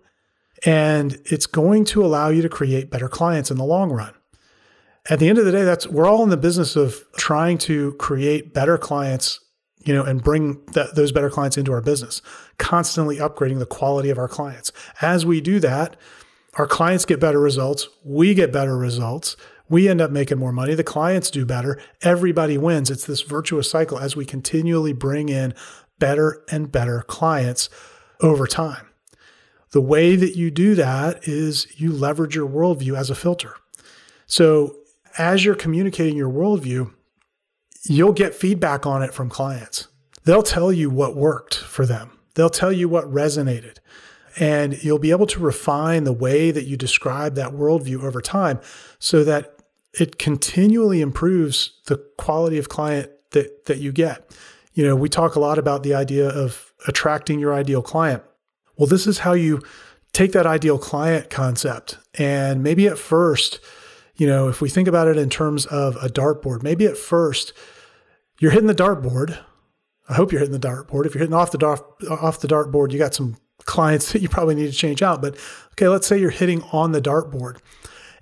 And 0.63 1.19
it's 1.25 1.47
going 1.47 1.85
to 1.85 2.05
allow 2.05 2.29
you 2.29 2.43
to 2.43 2.49
create 2.49 2.91
better 2.91 3.09
clients 3.09 3.49
in 3.49 3.57
the 3.57 3.63
long 3.63 3.91
run. 3.91 4.13
At 5.09 5.17
the 5.17 5.29
end 5.29 5.39
of 5.39 5.45
the 5.45 5.51
day, 5.51 5.63
that's 5.63 5.87
we're 5.87 6.05
all 6.05 6.21
in 6.21 6.29
the 6.29 6.37
business 6.37 6.75
of 6.75 7.03
trying 7.17 7.57
to 7.59 7.93
create 7.93 8.53
better 8.53 8.77
clients, 8.77 9.39
you 9.83 9.95
know, 9.95 10.03
and 10.03 10.23
bring 10.23 10.61
those 10.93 11.11
better 11.11 11.31
clients 11.31 11.57
into 11.57 11.71
our 11.71 11.81
business, 11.81 12.21
constantly 12.59 13.17
upgrading 13.17 13.57
the 13.57 13.65
quality 13.65 14.11
of 14.11 14.19
our 14.19 14.27
clients. 14.27 14.71
As 15.01 15.25
we 15.25 15.41
do 15.41 15.59
that, 15.61 15.97
our 16.53 16.67
clients 16.67 17.05
get 17.05 17.19
better 17.19 17.39
results, 17.39 17.89
we 18.03 18.35
get 18.35 18.53
better 18.53 18.77
results, 18.77 19.35
we 19.71 19.87
end 19.87 20.01
up 20.01 20.11
making 20.11 20.37
more 20.37 20.51
money. 20.51 20.75
The 20.75 20.83
clients 20.83 21.31
do 21.31 21.45
better. 21.45 21.79
Everybody 22.01 22.57
wins. 22.57 22.91
It's 22.91 23.05
this 23.05 23.21
virtuous 23.21 23.71
cycle 23.71 23.97
as 23.97 24.17
we 24.17 24.25
continually 24.25 24.91
bring 24.91 25.29
in 25.29 25.53
better 25.97 26.43
and 26.51 26.69
better 26.69 27.03
clients 27.07 27.69
over 28.19 28.45
time. 28.45 28.87
The 29.71 29.79
way 29.79 30.17
that 30.17 30.35
you 30.35 30.51
do 30.51 30.75
that 30.75 31.25
is 31.25 31.67
you 31.79 31.93
leverage 31.93 32.35
your 32.35 32.49
worldview 32.49 32.97
as 32.97 33.09
a 33.09 33.15
filter. 33.15 33.55
So 34.25 34.75
as 35.17 35.45
you're 35.45 35.55
communicating 35.55 36.17
your 36.17 36.29
worldview, 36.29 36.91
you'll 37.83 38.11
get 38.11 38.35
feedback 38.35 38.85
on 38.85 39.01
it 39.01 39.13
from 39.13 39.29
clients. 39.29 39.87
They'll 40.25 40.43
tell 40.43 40.73
you 40.73 40.89
what 40.89 41.15
worked 41.15 41.55
for 41.55 41.85
them. 41.85 42.11
They'll 42.35 42.49
tell 42.49 42.73
you 42.73 42.89
what 42.89 43.05
resonated. 43.05 43.77
And 44.37 44.83
you'll 44.83 44.99
be 44.99 45.11
able 45.11 45.27
to 45.27 45.39
refine 45.39 46.03
the 46.03 46.13
way 46.13 46.51
that 46.51 46.65
you 46.65 46.75
describe 46.75 47.35
that 47.35 47.53
worldview 47.53 48.03
over 48.03 48.21
time 48.21 48.59
so 48.99 49.23
that 49.23 49.60
it 49.93 50.17
continually 50.17 51.01
improves 51.01 51.79
the 51.85 51.97
quality 52.17 52.57
of 52.57 52.69
client 52.69 53.09
that 53.31 53.65
that 53.65 53.79
you 53.79 53.91
get. 53.91 54.29
You 54.73 54.85
know, 54.85 54.95
we 54.95 55.09
talk 55.09 55.35
a 55.35 55.39
lot 55.39 55.57
about 55.57 55.83
the 55.83 55.93
idea 55.93 56.29
of 56.29 56.73
attracting 56.87 57.39
your 57.39 57.53
ideal 57.53 57.81
client. 57.81 58.23
Well, 58.77 58.87
this 58.87 59.05
is 59.05 59.19
how 59.19 59.33
you 59.33 59.61
take 60.13 60.31
that 60.31 60.45
ideal 60.45 60.77
client 60.77 61.29
concept 61.29 61.97
and 62.15 62.63
maybe 62.63 62.87
at 62.87 62.97
first, 62.97 63.59
you 64.15 64.27
know, 64.27 64.49
if 64.49 64.61
we 64.61 64.69
think 64.69 64.87
about 64.87 65.07
it 65.07 65.17
in 65.17 65.29
terms 65.29 65.65
of 65.67 65.95
a 65.97 66.07
dartboard, 66.07 66.63
maybe 66.63 66.85
at 66.85 66.97
first 66.97 67.53
you're 68.39 68.51
hitting 68.51 68.67
the 68.67 68.75
dartboard. 68.75 69.37
I 70.09 70.15
hope 70.15 70.31
you're 70.31 70.39
hitting 70.39 70.57
the 70.57 70.67
dartboard. 70.67 71.05
If 71.05 71.13
you're 71.13 71.19
hitting 71.19 71.35
off 71.35 71.51
the 71.51 71.57
dart 71.57 71.81
off 72.09 72.39
the 72.39 72.47
dartboard, 72.47 72.91
you 72.91 72.97
got 72.97 73.13
some 73.13 73.37
clients 73.59 74.11
that 74.13 74.21
you 74.21 74.29
probably 74.29 74.55
need 74.55 74.71
to 74.71 74.77
change 74.77 75.01
out. 75.01 75.21
But 75.21 75.37
okay, 75.73 75.87
let's 75.87 76.07
say 76.07 76.17
you're 76.17 76.29
hitting 76.29 76.63
on 76.71 76.93
the 76.93 77.01
dartboard 77.01 77.57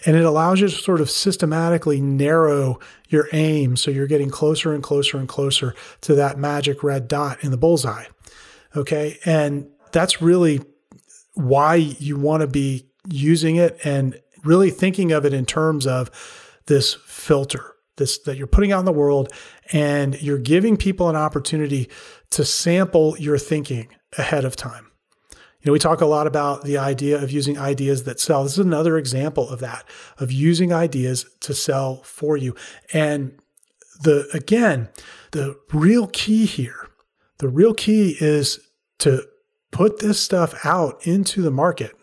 and 0.06 0.16
it 0.16 0.26
allows 0.26 0.62
you 0.62 0.68
to 0.68 0.74
sort 0.74 1.02
of 1.02 1.10
systematically 1.10 2.00
narrow 2.00 2.80
your 3.10 3.28
aim 3.34 3.76
so 3.76 3.92
you're 3.92 4.08
getting 4.08 4.30
closer 4.30 4.74
and 4.74 4.84
closer 4.84 5.18
and 5.18 5.28
closer 5.28 5.76
to 6.02 6.16
that 6.16 6.38
magic 6.38 6.84
red 6.84 7.08
dot 7.08 7.44
in 7.44 7.52
the 7.52 7.58
bullseye. 7.58 8.06
Okay. 8.76 9.18
And 9.26 9.68
that's 9.92 10.22
really 10.22 10.62
why 11.34 11.76
you 11.76 12.18
want 12.18 12.42
to 12.42 12.48
be 12.48 12.86
using 13.08 13.56
it 13.56 13.80
and 13.84 14.20
really 14.44 14.70
thinking 14.70 15.12
of 15.12 15.26
it 15.26 15.34
in 15.34 15.46
terms 15.46 15.88
of 15.88 16.10
this 16.68 16.94
filter 17.06 17.76
this 18.00 18.18
that 18.20 18.38
you're 18.38 18.48
putting 18.48 18.72
out 18.72 18.80
in 18.80 18.86
the 18.86 18.92
world 18.92 19.32
and 19.72 20.20
you're 20.22 20.40
giving 20.40 20.76
people 20.76 21.10
an 21.10 21.16
opportunity 21.16 21.88
to 22.32 22.44
sample 22.44 23.16
your 23.20 23.38
thinking 23.38 23.88
ahead 24.18 24.46
of 24.46 24.56
time. 24.56 24.89
You 25.62 25.70
know, 25.70 25.74
we 25.74 25.80
talk 25.80 26.00
a 26.00 26.06
lot 26.06 26.26
about 26.26 26.64
the 26.64 26.78
idea 26.78 27.22
of 27.22 27.32
using 27.32 27.58
ideas 27.58 28.04
that 28.04 28.20
sell. 28.20 28.44
This 28.44 28.54
is 28.54 28.60
another 28.60 28.98
example 28.98 29.50
of 29.50 29.60
that, 29.60 29.84
of 30.18 30.32
using 30.32 30.72
ideas 30.72 31.26
to 31.42 31.54
sell 31.54 31.98
for 32.04 32.38
you. 32.38 32.56
And 32.94 33.38
the 34.02 34.30
again, 34.34 34.88
the 35.32 35.60
real 35.74 36.08
key 36.08 36.46
here, 36.46 36.88
the 37.40 37.50
real 37.50 37.74
key 37.74 38.16
is 38.22 38.60
to 39.00 39.26
put 39.72 40.00
this 40.00 40.20
stuff 40.20 40.66
out 40.66 41.06
into 41.06 41.42
the 41.42 41.52
market 41.52 41.99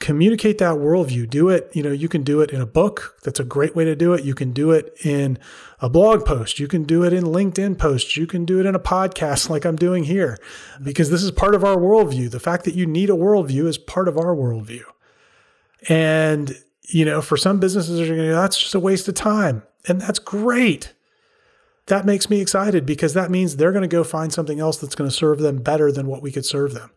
communicate 0.00 0.58
that 0.58 0.76
worldview. 0.76 1.28
Do 1.28 1.48
it, 1.48 1.70
you 1.74 1.82
know, 1.82 1.90
you 1.90 2.08
can 2.08 2.22
do 2.22 2.40
it 2.40 2.50
in 2.50 2.60
a 2.60 2.66
book. 2.66 3.16
That's 3.24 3.40
a 3.40 3.44
great 3.44 3.74
way 3.74 3.84
to 3.84 3.96
do 3.96 4.12
it. 4.12 4.24
You 4.24 4.34
can 4.34 4.52
do 4.52 4.70
it 4.70 4.94
in 5.04 5.38
a 5.80 5.88
blog 5.88 6.24
post. 6.24 6.58
You 6.58 6.68
can 6.68 6.84
do 6.84 7.02
it 7.02 7.12
in 7.12 7.24
LinkedIn 7.24 7.78
posts. 7.78 8.16
You 8.16 8.26
can 8.26 8.44
do 8.44 8.60
it 8.60 8.66
in 8.66 8.74
a 8.74 8.80
podcast 8.80 9.50
like 9.50 9.64
I'm 9.64 9.76
doing 9.76 10.04
here 10.04 10.38
because 10.82 11.10
this 11.10 11.22
is 11.22 11.30
part 11.30 11.54
of 11.54 11.64
our 11.64 11.76
worldview. 11.76 12.30
The 12.30 12.40
fact 12.40 12.64
that 12.64 12.74
you 12.74 12.86
need 12.86 13.10
a 13.10 13.14
worldview 13.14 13.66
is 13.66 13.78
part 13.78 14.08
of 14.08 14.16
our 14.16 14.34
worldview. 14.34 14.84
And, 15.88 16.56
you 16.88 17.04
know, 17.04 17.20
for 17.20 17.36
some 17.36 17.58
businesses, 17.58 18.00
are 18.00 18.14
going 18.14 18.28
to 18.28 18.34
that's 18.34 18.58
just 18.58 18.74
a 18.74 18.80
waste 18.80 19.08
of 19.08 19.14
time. 19.14 19.62
And 19.86 20.00
that's 20.00 20.18
great. 20.18 20.94
That 21.86 22.04
makes 22.04 22.28
me 22.28 22.40
excited 22.40 22.84
because 22.84 23.14
that 23.14 23.30
means 23.30 23.56
they're 23.56 23.72
going 23.72 23.82
to 23.82 23.88
go 23.88 24.04
find 24.04 24.32
something 24.32 24.60
else 24.60 24.76
that's 24.76 24.94
going 24.94 25.08
to 25.08 25.14
serve 25.14 25.38
them 25.38 25.58
better 25.58 25.90
than 25.90 26.06
what 26.06 26.22
we 26.22 26.30
could 26.30 26.44
serve 26.44 26.74
them. 26.74 26.90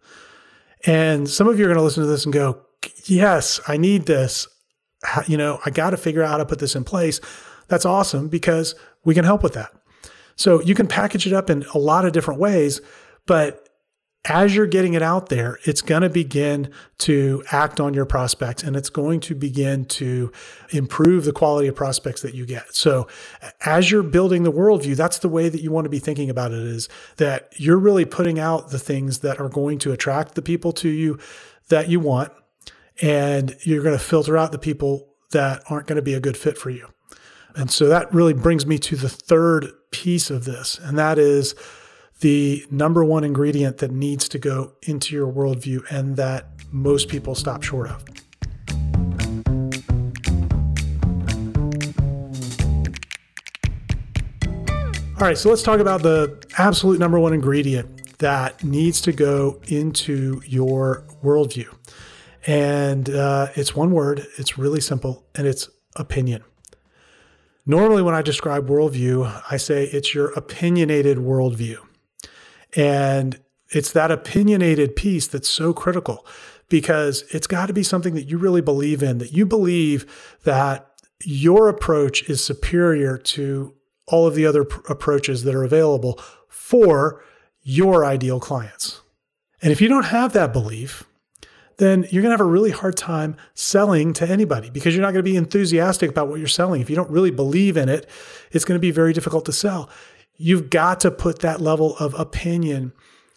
And 0.86 1.30
some 1.30 1.48
of 1.48 1.58
you 1.58 1.66
are 1.66 1.68
going 1.68 1.78
to 1.78 1.84
listen 1.84 2.04
to 2.04 2.10
this 2.10 2.26
and 2.26 2.34
go, 2.34 2.62
yes, 3.06 3.60
I 3.68 3.78
need 3.78 4.06
this. 4.06 4.48
You 5.28 5.38
know, 5.38 5.60
I 5.66 5.70
got 5.70 5.92
to 5.92 5.98
figure 5.98 6.24
out 6.24 6.30
how 6.30 6.38
to 6.38 6.46
put 6.46 6.60
this 6.60 6.76
in 6.76 6.84
place. 6.84 7.20
That's 7.68 7.86
awesome 7.86 8.28
because 8.28 8.76
we 9.04 9.16
can 9.16 9.26
help 9.26 9.44
with 9.44 9.54
that. 9.54 9.72
So 10.36 10.62
you 10.62 10.76
can 10.76 10.88
package 10.88 11.28
it 11.28 11.34
up 11.34 11.50
in 11.50 11.64
a 11.74 11.78
lot 11.78 12.06
of 12.06 12.14
different 12.14 12.40
ways, 12.40 12.82
but 13.26 13.68
as 14.26 14.56
you're 14.56 14.68
getting 14.68 14.94
it 14.94 15.02
out 15.02 15.30
there, 15.30 15.58
it's 15.64 15.82
going 15.82 16.04
to 16.04 16.10
begin 16.10 16.72
to 17.00 17.44
act 17.52 17.80
on 17.80 17.96
your 17.96 18.06
prospects 18.06 18.62
and 18.62 18.76
it's 18.76 18.90
going 18.90 19.20
to 19.22 19.34
begin 19.34 19.86
to 19.86 20.32
improve 20.70 21.26
the 21.26 21.32
quality 21.32 21.68
of 21.68 21.76
prospects 21.76 22.22
that 22.22 22.36
you 22.36 22.46
get. 22.46 22.76
So 22.76 23.08
as 23.66 23.90
you're 23.90 24.04
building 24.04 24.44
the 24.44 24.52
worldview, 24.52 24.96
that's 24.96 25.18
the 25.20 25.30
way 25.30 25.50
that 25.50 25.62
you 25.62 25.72
want 25.72 25.86
to 25.86 25.90
be 25.90 25.98
thinking 25.98 26.30
about 26.30 26.52
it 26.52 26.60
is 26.60 26.88
that 27.18 27.52
you're 27.58 27.80
really 27.80 28.06
putting 28.06 28.38
out 28.38 28.70
the 28.70 28.78
things 28.78 29.20
that 29.20 29.40
are 29.40 29.50
going 29.50 29.80
to 29.80 29.92
attract 29.92 30.36
the 30.36 30.44
people 30.44 30.72
to 30.74 30.90
you 30.90 31.18
that 31.70 31.90
you 31.90 32.00
want 32.00 32.32
and 33.02 33.56
you're 33.62 33.84
going 33.84 33.98
to 33.98 34.04
filter 34.04 34.38
out 34.38 34.52
the 34.52 34.60
people 34.60 35.08
that 35.32 35.64
aren't 35.70 35.88
going 35.88 35.96
to 35.96 36.02
be 36.02 36.14
a 36.14 36.20
good 36.20 36.38
fit 36.38 36.58
for 36.58 36.70
you. 36.70 36.88
And 37.56 37.72
so 37.72 37.88
that 37.88 38.14
really 38.14 38.34
brings 38.34 38.66
me 38.66 38.78
to 38.80 38.96
the 38.96 39.10
third 39.10 39.68
piece 39.92 40.30
of 40.30 40.46
this, 40.46 40.80
and 40.80 40.98
that 40.98 41.20
is 41.20 41.56
the 42.22 42.66
number 42.70 43.04
one 43.04 43.24
ingredient 43.24 43.80
that 43.80 43.92
needs 43.92 44.30
to 44.30 44.40
go 44.40 44.74
into 44.84 45.16
your 45.16 45.32
worldview 45.32 45.82
and 45.90 46.16
that 46.18 46.48
most 46.72 47.10
people 47.10 47.36
stop 47.36 47.64
short 47.64 47.90
of. 47.90 48.04
All 55.20 55.28
right, 55.28 55.38
so 55.38 55.50
let's 55.50 55.62
talk 55.62 55.80
about 55.80 56.02
the 56.02 56.44
absolute 56.58 57.00
number 57.00 57.20
one 57.20 57.34
ingredient 57.34 58.18
that 58.20 58.64
needs 58.64 59.02
to 59.02 59.12
go 59.12 59.60
into 59.68 60.42
your 60.46 61.04
worldview. 61.24 61.68
And 62.46 63.10
uh, 63.10 63.48
it's 63.56 63.76
one 63.76 63.92
word, 63.92 64.26
it's 64.38 64.58
really 64.58 64.82
simple, 64.82 65.26
and 65.36 65.46
it's 65.46 65.70
opinion. 65.96 66.44
Normally, 67.66 68.02
when 68.02 68.16
I 68.16 68.22
describe 68.22 68.68
worldview, 68.68 69.44
I 69.50 69.58
say 69.58 69.86
it's 69.86 70.16
your 70.16 70.32
opinionated 70.32 71.18
worldview. 71.18 71.78
And 72.76 73.40
it's 73.70 73.92
that 73.92 74.12
opinionated 74.12 74.96
piece 74.96 75.28
that's 75.28 75.50
so 75.50 75.74
critical 75.74 76.26
because 76.70 77.24
it's 77.30 77.48
got 77.48 77.68
to 77.68 77.74
be 77.74 77.84
something 77.84 78.16
that 78.16 78.30
you 78.30 78.38
really 78.38 78.62
believe 78.62 79.04
in, 79.04 79.20
that 79.20 79.34
you 79.34 79.46
believe 79.46 80.38
that 80.44 80.92
your 81.24 81.70
approach 81.70 82.28
is 82.30 82.44
superior 82.44 83.18
to 83.18 83.76
all 84.08 84.26
of 84.26 84.36
the 84.36 84.46
other 84.46 84.64
pr- 84.64 84.92
approaches 84.92 85.44
that 85.44 85.54
are 85.54 85.64
available 85.64 86.20
for 86.48 87.24
your 87.62 88.04
ideal 88.04 88.40
clients. 88.40 89.02
And 89.62 89.72
if 89.72 89.80
you 89.80 89.88
don't 89.88 90.06
have 90.06 90.34
that 90.34 90.52
belief, 90.52 91.04
then 91.82 92.06
you're 92.12 92.22
going 92.22 92.30
to 92.30 92.38
have 92.38 92.42
a 92.42 92.46
really 92.46 92.70
hard 92.70 92.96
time 92.96 93.36
selling 93.56 94.14
to 94.14 94.30
anybody 94.30 94.70
because 94.70 94.94
you're 94.94 95.02
not 95.02 95.14
going 95.14 95.26
to 95.26 95.32
be 95.32 95.36
enthusiastic 95.36 96.12
about 96.12 96.28
what 96.28 96.38
you're 96.38 96.48
selling. 96.48 96.80
If 96.80 96.92
you 96.92 96.96
don't 96.96 97.10
really 97.10 97.32
believe 97.32 97.76
in 97.76 97.90
it, 97.90 98.08
it's 98.52 98.64
going 98.64 98.76
to 98.76 98.80
be 98.80 98.92
very 98.92 99.14
difficult 99.14 99.46
to 99.46 99.52
sell. 99.52 99.90
You've 100.38 100.70
got 100.70 101.00
to 101.00 101.10
put 101.10 101.40
that 101.40 101.60
level 101.60 101.98
of 101.98 102.14
opinion 102.14 102.94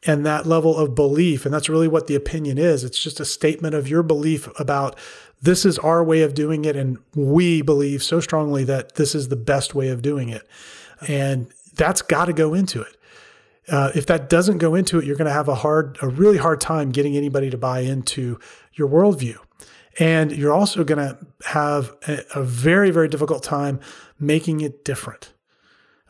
and 0.06 0.26
that 0.26 0.44
level 0.44 0.76
of 0.76 0.94
belief. 0.94 1.46
And 1.46 1.54
that's 1.54 1.70
really 1.70 1.88
what 1.88 2.06
the 2.06 2.16
opinion 2.16 2.58
is. 2.58 2.84
It's 2.84 3.02
just 3.02 3.18
a 3.18 3.24
statement 3.24 3.74
of 3.74 3.88
your 3.88 4.02
belief 4.02 4.46
about 4.60 4.98
this 5.40 5.64
is 5.64 5.78
our 5.78 6.04
way 6.04 6.20
of 6.20 6.34
doing 6.34 6.66
it. 6.66 6.76
And 6.76 6.98
we 7.14 7.62
believe 7.62 8.02
so 8.02 8.20
strongly 8.20 8.62
that 8.64 8.96
this 8.96 9.14
is 9.14 9.28
the 9.28 9.36
best 9.36 9.74
way 9.74 9.88
of 9.88 10.02
doing 10.02 10.28
it. 10.28 10.46
And 11.08 11.46
that's 11.76 12.02
got 12.02 12.26
to 12.26 12.34
go 12.34 12.52
into 12.52 12.82
it. 12.82 12.94
Uh, 13.68 13.90
if 13.94 14.06
that 14.06 14.28
doesn't 14.28 14.59
go 14.59 14.75
into 14.75 14.99
it, 14.99 15.04
you're 15.04 15.16
going 15.16 15.26
to 15.26 15.33
have 15.33 15.49
a 15.49 15.54
hard, 15.54 15.97
a 16.02 16.09
really 16.09 16.37
hard 16.37 16.61
time 16.61 16.90
getting 16.90 17.16
anybody 17.16 17.50
to 17.50 17.56
buy 17.56 17.80
into 17.80 18.38
your 18.75 18.88
worldview. 18.88 19.37
And 19.99 20.33
you're 20.33 20.52
also 20.52 20.85
going 20.85 20.99
to 20.99 21.18
have 21.47 21.94
a, 22.06 22.18
a 22.35 22.42
very, 22.42 22.90
very 22.90 23.09
difficult 23.09 23.42
time 23.42 23.80
making 24.18 24.61
it 24.61 24.85
different. 24.85 25.33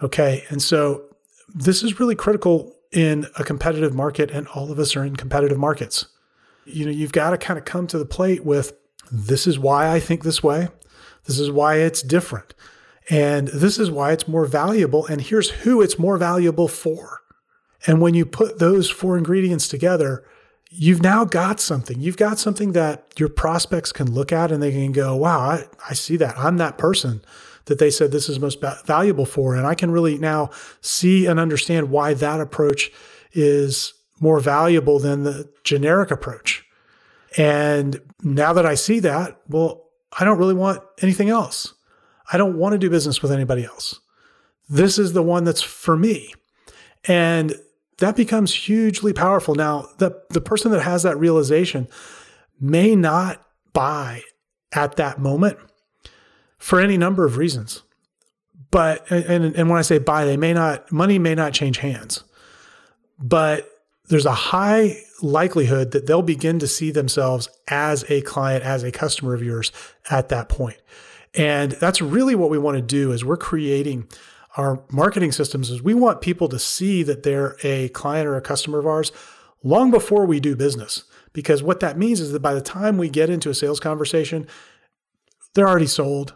Okay. 0.03 0.45
And 0.49 0.61
so 0.63 1.05
this 1.55 1.83
is 1.83 2.01
really 2.01 2.15
critical 2.15 2.75
in 2.91 3.27
a 3.39 3.45
competitive 3.45 3.95
market, 3.95 4.31
and 4.31 4.47
all 4.49 4.71
of 4.71 4.79
us 4.79 4.97
are 4.97 5.05
in 5.05 5.17
competitive 5.17 5.59
markets. 5.59 6.07
You 6.65 6.87
know, 6.87 6.93
you've 6.93 7.13
got 7.13 7.31
to 7.31 7.39
kind 7.39 7.59
of 7.59 7.65
come 7.65 7.87
to 7.89 7.99
the 7.99 8.05
plate 8.07 8.45
with 8.45 8.73
this 9.13 9.47
is 9.47 9.59
why 9.59 9.91
I 9.91 10.01
think 10.01 10.23
this 10.23 10.43
way. 10.43 10.69
This 11.25 11.39
is 11.39 11.51
why 11.51 11.77
it's 11.77 12.03
different. 12.03 12.55
And 13.11 13.49
this 13.49 13.79
is 13.79 13.91
why 13.91 14.13
it's 14.13 14.29
more 14.29 14.47
valuable. 14.47 15.07
And 15.07 15.21
here's 15.21 15.51
who 15.51 15.83
it's 15.83 15.99
more 15.99 16.17
valuable 16.17 16.69
for. 16.69 17.21
And 17.87 18.01
when 18.01 18.15
you 18.15 18.25
put 18.25 18.59
those 18.59 18.91
four 18.91 19.17
ingredients 19.17 19.69
together, 19.69 20.25
you've 20.71 21.03
now 21.03 21.25
got 21.25 21.61
something. 21.61 22.01
You've 22.01 22.17
got 22.17 22.39
something 22.39 22.73
that 22.73 23.13
your 23.19 23.29
prospects 23.29 23.93
can 23.93 24.11
look 24.11 24.33
at 24.33 24.51
and 24.51 24.63
they 24.63 24.73
can 24.73 24.93
go, 24.93 25.15
wow, 25.15 25.39
I, 25.39 25.67
I 25.89 25.95
see 25.95 26.17
that. 26.17 26.37
I'm 26.39 26.57
that 26.57 26.79
person 26.79 27.23
that 27.67 27.79
they 27.79 27.91
said 27.91 28.11
this 28.11 28.29
is 28.29 28.41
most 28.41 28.61
valuable 28.85 29.27
for. 29.27 29.55
And 29.55 29.67
I 29.67 29.75
can 29.75 29.91
really 29.91 30.19
now 30.19 30.51
see 30.81 31.27
and 31.27 31.39
understand 31.41 31.91
why 31.91 32.15
that 32.15 32.41
approach 32.41 32.91
is 33.33 33.95
more 34.21 34.41
valuable 34.41 34.99
than 34.99 35.23
the 35.23 35.51
generic 35.65 36.11
approach. 36.11 36.65
And 37.37 38.01
now 38.23 38.53
that 38.53 38.67
I 38.67 38.75
see 38.75 39.01
that, 39.01 39.41
well, 39.49 39.85
I 40.19 40.25
don't 40.25 40.39
really 40.39 40.55
want 40.55 40.83
anything 41.03 41.31
else. 41.31 41.75
I 42.33 42.39
don't 42.39 42.57
want 42.59 42.73
to 42.73 42.79
do 42.79 42.91
business 42.91 43.23
with 43.23 43.33
anybody 43.33 43.65
else. 43.65 44.01
This 44.69 44.99
is 44.99 45.13
the 45.13 45.23
one 45.23 45.45
that's 45.45 45.63
for 45.63 45.97
me. 45.97 46.33
And 47.07 47.55
that 47.99 48.17
becomes 48.17 48.55
hugely 48.55 49.13
powerful. 49.13 49.55
Now, 49.55 49.89
the, 49.99 50.21
the 50.31 50.41
person 50.41 50.71
that 50.73 50.83
has 50.83 51.03
that 51.05 51.19
realization 51.19 51.89
may 52.61 52.95
not 52.95 53.45
buy 53.73 54.23
at 54.73 54.97
that 54.97 55.19
moment 55.19 55.59
for 56.59 56.81
any 56.81 56.97
number 56.97 57.25
of 57.25 57.37
reasons. 57.37 57.83
But, 58.71 59.09
and, 59.11 59.55
and 59.55 59.71
when 59.71 59.79
I 59.79 59.83
say 59.83 59.99
buy, 59.99 60.25
they 60.25 60.37
may 60.37 60.53
not, 60.53 60.91
money 60.91 61.19
may 61.19 61.35
not 61.35 61.53
change 61.53 61.79
hands, 61.79 62.25
but 63.19 63.71
there's 64.09 64.27
a 64.27 64.33
high 64.33 64.99
likelihood 65.23 65.93
that 65.93 66.07
they'll 66.07 66.23
begin 66.23 66.59
to 66.59 66.67
see 66.67 66.91
themselves 66.91 67.49
as 67.69 68.05
a 68.11 68.21
client, 68.23 68.65
as 68.65 68.83
a 68.83 68.91
customer 68.91 69.33
of 69.33 69.43
yours 69.43 69.71
at 70.11 70.29
that 70.31 70.49
point. 70.49 70.77
And 71.35 71.73
that's 71.73 72.03
really 72.03 72.35
what 72.35 72.51
we 72.51 72.59
want 72.59 72.77
to 72.77 72.83
do 72.83 73.13
is 73.13 73.25
we're 73.25 73.37
creating 73.37 74.09
our 74.57 74.85
marketing 74.91 75.33
systems 75.33 75.71
is 75.71 75.83
we 75.83 75.95
want 75.95 76.21
people 76.21 76.49
to 76.49 76.59
see 76.59 77.03
that 77.03 77.23
they're 77.23 77.57
a 77.63 77.89
client 77.91 78.27
or 78.27 78.37
a 78.37 78.41
customer 78.41 78.79
of 78.79 78.87
ours 78.87 79.13
long 79.63 79.91
before 79.91 80.27
we 80.27 80.41
do 80.41 80.55
business. 80.55 81.05
Because 81.33 81.63
what 81.63 81.81
that 81.81 81.99
means 81.99 82.21
is 82.21 82.31
that 82.33 82.41
by 82.41 82.55
the 82.55 82.61
time 82.61 82.97
we 82.97 83.09
get 83.09 83.31
into 83.31 83.51
a 83.51 83.55
sales 83.55 83.81
conversation, 83.81 84.47
they're 85.55 85.69
already 85.69 85.87
sold. 85.87 86.35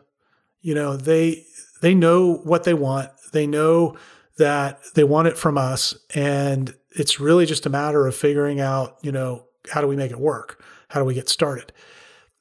You 0.60 0.74
know, 0.74 0.96
they 0.96 1.44
they 1.80 1.94
know 1.94 2.34
what 2.44 2.64
they 2.64 2.74
want. 2.74 3.10
They 3.32 3.46
know 3.46 3.96
that 4.38 4.80
they 4.94 5.04
want 5.04 5.28
it 5.28 5.36
from 5.36 5.58
us 5.58 5.96
and 6.14 6.74
it's 6.92 7.20
really 7.20 7.46
just 7.46 7.66
a 7.66 7.70
matter 7.70 8.06
of 8.06 8.14
figuring 8.14 8.60
out, 8.60 8.96
you 9.02 9.12
know, 9.12 9.44
how 9.70 9.80
do 9.80 9.86
we 9.86 9.96
make 9.96 10.10
it 10.10 10.18
work? 10.18 10.62
How 10.88 11.00
do 11.00 11.06
we 11.06 11.14
get 11.14 11.28
started? 11.28 11.72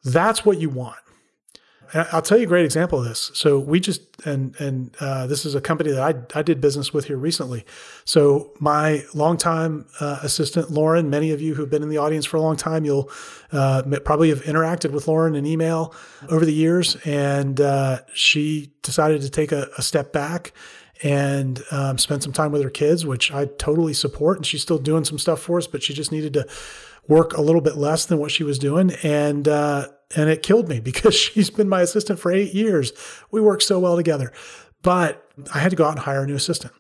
That's 0.04 0.46
what 0.46 0.60
you 0.60 0.70
want. 0.70 0.98
I'll 1.94 2.22
tell 2.22 2.38
you 2.38 2.44
a 2.46 2.48
great 2.48 2.65
example 2.65 3.00
of 3.00 3.06
this. 3.06 3.32
So 3.34 3.60
we 3.60 3.79
just 3.79 4.01
and 4.25 4.60
and 4.60 4.96
uh, 5.00 5.27
this 5.27 5.46
is 5.46 5.56
a 5.56 5.62
company 5.62 5.91
that 5.91 6.01
I 6.01 6.39
I 6.39 6.41
did 6.41 6.60
business 6.62 6.94
with 6.94 7.06
here 7.06 7.17
recently. 7.17 7.65
So 8.06 8.51
my 8.60 9.03
longtime 9.13 9.86
uh, 10.00 10.20
assistant 10.22 10.72
Lauren, 10.72 11.10
many 11.10 11.32
of 11.32 11.41
you 11.41 11.56
who've 11.56 11.70
been 11.70 11.84
in 11.84 11.89
the 11.89 11.98
audience 11.98 12.25
for 12.25 12.38
a 12.38 12.41
long 12.41 12.56
time, 12.56 12.86
you'll 12.86 13.10
uh, 13.51 13.84
probably 14.03 14.29
have 14.29 14.41
interacted 14.44 14.91
with 14.91 15.08
Lauren 15.08 15.36
in 15.36 15.46
email 15.46 15.94
over 16.29 16.46
the 16.46 16.53
years, 16.53 16.96
and 17.06 17.62
uh, 17.62 18.00
she 18.13 18.72
decided 18.82 19.22
to 19.22 19.29
take 19.29 19.51
a, 19.51 19.70
a 19.77 19.82
step 19.82 20.12
back 20.12 20.53
and 21.04 21.62
um, 21.72 21.98
spend 21.98 22.24
some 22.24 22.34
time 22.34 22.51
with 22.51 22.63
her 22.63 22.70
kids, 22.70 23.06
which 23.06 23.32
I 23.32 23.46
totally 23.46 23.94
support. 23.94 24.38
And 24.38 24.46
she's 24.46 24.62
still 24.62 24.77
doing 24.77 25.04
some 25.04 25.20
stuff 25.20 25.42
for 25.42 25.58
us, 25.58 25.68
but 25.68 25.84
she 25.84 25.94
just 25.94 26.12
needed 26.12 26.34
to 26.34 26.48
work 27.08 27.34
a 27.34 27.42
little 27.42 27.62
bit 27.62 27.77
less 27.77 28.06
than 28.06 28.20
what 28.20 28.32
she 28.32 28.44
was 28.44 28.60
doing. 28.60 28.92
And, 29.04 29.48
uh, 29.48 29.88
and 30.16 30.30
it 30.30 30.44
killed 30.44 30.70
me 30.70 30.80
because 30.82 31.16
she's 31.16 31.50
been 31.50 31.70
my 31.70 31.82
assistant 31.82 32.20
for 32.20 32.32
eight 32.32 32.54
years. 32.54 32.94
We 33.32 33.42
work 33.42 33.62
so 33.62 33.80
well 33.80 33.96
together, 33.96 34.32
but 34.82 35.30
I 35.54 35.60
had 35.60 35.70
to 35.70 35.75
go 35.75 35.86
out 35.86 35.92
and 35.92 36.00
hire 36.00 36.24
a 36.24 36.27
new 36.27 36.36
assistant. 36.36 36.74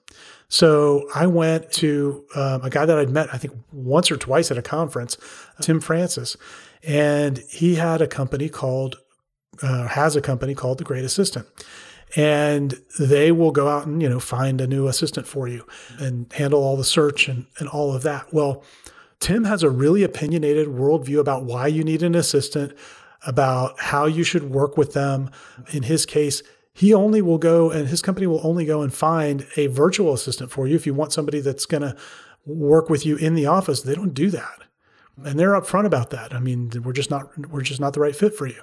So 0.49 1.09
I 1.13 1.27
went 1.27 1.71
to 1.73 2.25
um, 2.35 2.63
a 2.63 2.69
guy 2.69 2.85
that 2.85 2.97
I'd 2.97 3.09
met, 3.09 3.33
I 3.33 3.37
think 3.37 3.53
once 3.71 4.09
or 4.09 4.15
twice 4.15 4.49
at 4.49 4.57
a 4.57 4.61
conference, 4.61 5.17
Tim 5.61 5.81
Francis, 5.81 6.37
and 6.83 7.39
he 7.49 7.75
had 7.75 8.01
a 8.01 8.07
company 8.07 8.47
called, 8.47 8.95
uh, 9.61 9.87
has 9.87 10.15
a 10.15 10.21
company 10.21 10.55
called 10.55 10.77
The 10.77 10.85
Great 10.85 11.03
Assistant 11.03 11.47
and 12.15 12.81
they 12.99 13.31
will 13.31 13.51
go 13.51 13.67
out 13.67 13.85
and 13.85 14.01
you 14.01 14.09
know 14.09 14.19
find 14.19 14.61
a 14.61 14.67
new 14.67 14.87
assistant 14.87 15.27
for 15.27 15.47
you 15.47 15.65
and 15.99 16.31
handle 16.33 16.63
all 16.63 16.77
the 16.77 16.83
search 16.83 17.27
and, 17.27 17.45
and 17.59 17.67
all 17.69 17.93
of 17.93 18.03
that. 18.03 18.33
Well 18.33 18.63
tim 19.19 19.45
has 19.45 19.63
a 19.63 19.69
really 19.69 20.03
opinionated 20.03 20.67
worldview 20.67 21.19
about 21.19 21.43
why 21.43 21.67
you 21.67 21.83
need 21.83 22.03
an 22.03 22.15
assistant 22.15 22.73
about 23.25 23.79
how 23.79 24.05
you 24.05 24.23
should 24.23 24.51
work 24.51 24.77
with 24.77 24.93
them. 24.93 25.29
In 25.71 25.83
his 25.83 26.05
case 26.05 26.43
he 26.73 26.93
only 26.93 27.21
will 27.21 27.39
go 27.39 27.71
and 27.71 27.87
his 27.87 28.01
company 28.01 28.27
will 28.27 28.45
only 28.45 28.65
go 28.65 28.81
and 28.81 28.93
find 28.93 29.47
a 29.55 29.67
virtual 29.67 30.13
assistant 30.13 30.51
for 30.51 30.67
you 30.67 30.75
if 30.75 30.85
you 30.85 30.93
want 30.93 31.11
somebody 31.11 31.39
that's 31.39 31.65
going 31.65 31.81
to 31.81 31.95
work 32.45 32.89
with 32.89 33.05
you 33.05 33.17
in 33.17 33.33
the 33.33 33.47
office. 33.47 33.81
They 33.81 33.95
don't 33.95 34.13
do 34.13 34.29
that 34.29 34.66
and 35.25 35.39
they're 35.39 35.53
upfront 35.53 35.85
about 35.85 36.09
that 36.09 36.33
i 36.33 36.39
mean 36.39 36.71
we're 36.83 36.93
just 36.93 37.09
not 37.09 37.37
we're 37.49 37.61
just 37.61 37.79
not 37.79 37.93
the 37.93 37.99
right 37.99 38.15
fit 38.15 38.33
for 38.35 38.47
you 38.47 38.61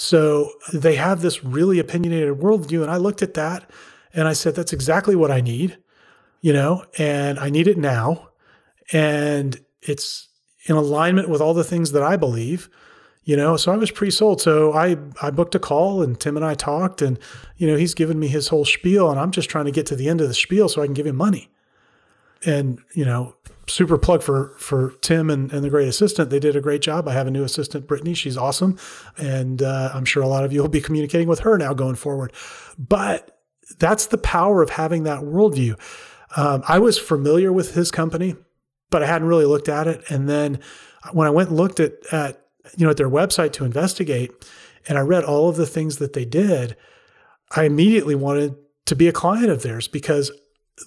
so 0.00 0.52
they 0.72 0.94
have 0.94 1.20
this 1.20 1.44
really 1.44 1.78
opinionated 1.78 2.38
worldview. 2.38 2.80
And 2.80 2.90
I 2.90 2.96
looked 2.96 3.20
at 3.20 3.34
that 3.34 3.70
and 4.14 4.26
I 4.26 4.32
said, 4.32 4.54
that's 4.54 4.72
exactly 4.72 5.14
what 5.14 5.30
I 5.30 5.42
need, 5.42 5.76
you 6.40 6.54
know, 6.54 6.86
and 6.96 7.38
I 7.38 7.50
need 7.50 7.68
it 7.68 7.76
now. 7.76 8.30
And 8.92 9.60
it's 9.82 10.28
in 10.64 10.74
alignment 10.74 11.28
with 11.28 11.42
all 11.42 11.52
the 11.52 11.64
things 11.64 11.92
that 11.92 12.02
I 12.02 12.16
believe, 12.16 12.70
you 13.24 13.36
know. 13.36 13.58
So 13.58 13.72
I 13.72 13.76
was 13.76 13.90
pre 13.90 14.10
sold. 14.10 14.40
So 14.40 14.72
I, 14.72 14.96
I 15.20 15.30
booked 15.30 15.54
a 15.54 15.58
call 15.58 16.02
and 16.02 16.18
Tim 16.18 16.34
and 16.34 16.46
I 16.46 16.54
talked, 16.54 17.02
and, 17.02 17.18
you 17.58 17.66
know, 17.66 17.76
he's 17.76 17.92
given 17.92 18.18
me 18.18 18.28
his 18.28 18.48
whole 18.48 18.64
spiel. 18.64 19.10
And 19.10 19.20
I'm 19.20 19.32
just 19.32 19.50
trying 19.50 19.66
to 19.66 19.70
get 19.70 19.84
to 19.86 19.96
the 19.96 20.08
end 20.08 20.22
of 20.22 20.28
the 20.28 20.34
spiel 20.34 20.70
so 20.70 20.80
I 20.80 20.86
can 20.86 20.94
give 20.94 21.06
him 21.06 21.16
money. 21.16 21.50
And, 22.46 22.80
you 22.94 23.04
know, 23.04 23.36
super 23.70 23.96
plug 23.96 24.22
for 24.22 24.54
for 24.58 24.92
Tim 25.00 25.30
and, 25.30 25.52
and 25.52 25.64
the 25.64 25.70
great 25.70 25.88
assistant. 25.88 26.30
They 26.30 26.40
did 26.40 26.56
a 26.56 26.60
great 26.60 26.82
job. 26.82 27.08
I 27.08 27.12
have 27.12 27.26
a 27.26 27.30
new 27.30 27.44
assistant, 27.44 27.86
Brittany. 27.86 28.14
She's 28.14 28.36
awesome, 28.36 28.78
and 29.16 29.62
uh, 29.62 29.90
I'm 29.94 30.04
sure 30.04 30.22
a 30.22 30.28
lot 30.28 30.44
of 30.44 30.52
you 30.52 30.60
will 30.60 30.68
be 30.68 30.80
communicating 30.80 31.28
with 31.28 31.40
her 31.40 31.56
now 31.56 31.72
going 31.72 31.94
forward. 31.94 32.32
But 32.78 33.38
that's 33.78 34.06
the 34.06 34.18
power 34.18 34.62
of 34.62 34.70
having 34.70 35.04
that 35.04 35.20
worldview. 35.20 35.78
Um, 36.36 36.62
I 36.68 36.78
was 36.78 36.98
familiar 36.98 37.52
with 37.52 37.74
his 37.74 37.90
company, 37.90 38.36
but 38.90 39.02
I 39.02 39.06
hadn't 39.06 39.28
really 39.28 39.46
looked 39.46 39.68
at 39.68 39.86
it. 39.86 40.02
And 40.10 40.28
then 40.28 40.60
when 41.12 41.26
I 41.26 41.30
went 41.30 41.48
and 41.48 41.58
looked 41.58 41.80
at 41.80 41.94
at 42.12 42.44
you 42.76 42.84
know 42.84 42.90
at 42.90 42.96
their 42.96 43.10
website 43.10 43.52
to 43.54 43.64
investigate, 43.64 44.32
and 44.88 44.98
I 44.98 45.02
read 45.02 45.24
all 45.24 45.48
of 45.48 45.56
the 45.56 45.66
things 45.66 45.96
that 45.96 46.12
they 46.12 46.24
did, 46.24 46.76
I 47.54 47.64
immediately 47.64 48.14
wanted 48.14 48.56
to 48.86 48.96
be 48.96 49.08
a 49.08 49.12
client 49.12 49.50
of 49.50 49.62
theirs 49.62 49.86
because 49.86 50.32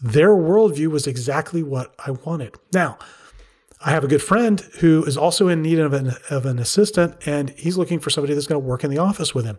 their 0.02 0.30
worldview 0.30 0.88
was 0.88 1.08
exactly 1.08 1.64
what 1.64 1.94
I 2.06 2.12
wanted. 2.12 2.56
Now, 2.74 2.98
I 3.86 3.92
have 3.92 4.04
a 4.04 4.08
good 4.08 4.22
friend 4.22 4.60
who 4.80 5.04
is 5.04 5.18
also 5.18 5.50
in 5.50 5.62
need 5.62 5.80
of 5.80 5.94
an, 5.94 6.14
of 6.30 6.46
an 6.46 6.58
assistant, 6.60 7.16
and 7.26 7.50
he's 7.52 7.78
looking 7.78 8.00
for 8.00 8.10
somebody 8.10 8.34
that's 8.34 8.48
going 8.48 8.62
to 8.62 8.68
work 8.68 8.84
in 8.84 8.92
the 8.92 8.98
office 8.98 9.36
with 9.36 9.46
him. 9.46 9.58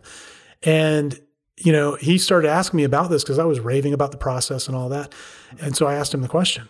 And, 0.63 1.19
you 1.57 1.71
know, 1.71 1.95
he 1.95 2.17
started 2.17 2.49
asking 2.49 2.77
me 2.77 2.83
about 2.83 3.09
this 3.09 3.23
because 3.23 3.37
I 3.37 3.45
was 3.45 3.59
raving 3.59 3.93
about 3.93 4.11
the 4.11 4.17
process 4.17 4.67
and 4.67 4.75
all 4.75 4.89
that. 4.89 5.13
And 5.61 5.75
so 5.75 5.85
I 5.85 5.93
asked 5.93 6.13
him 6.13 6.21
the 6.21 6.27
question. 6.27 6.69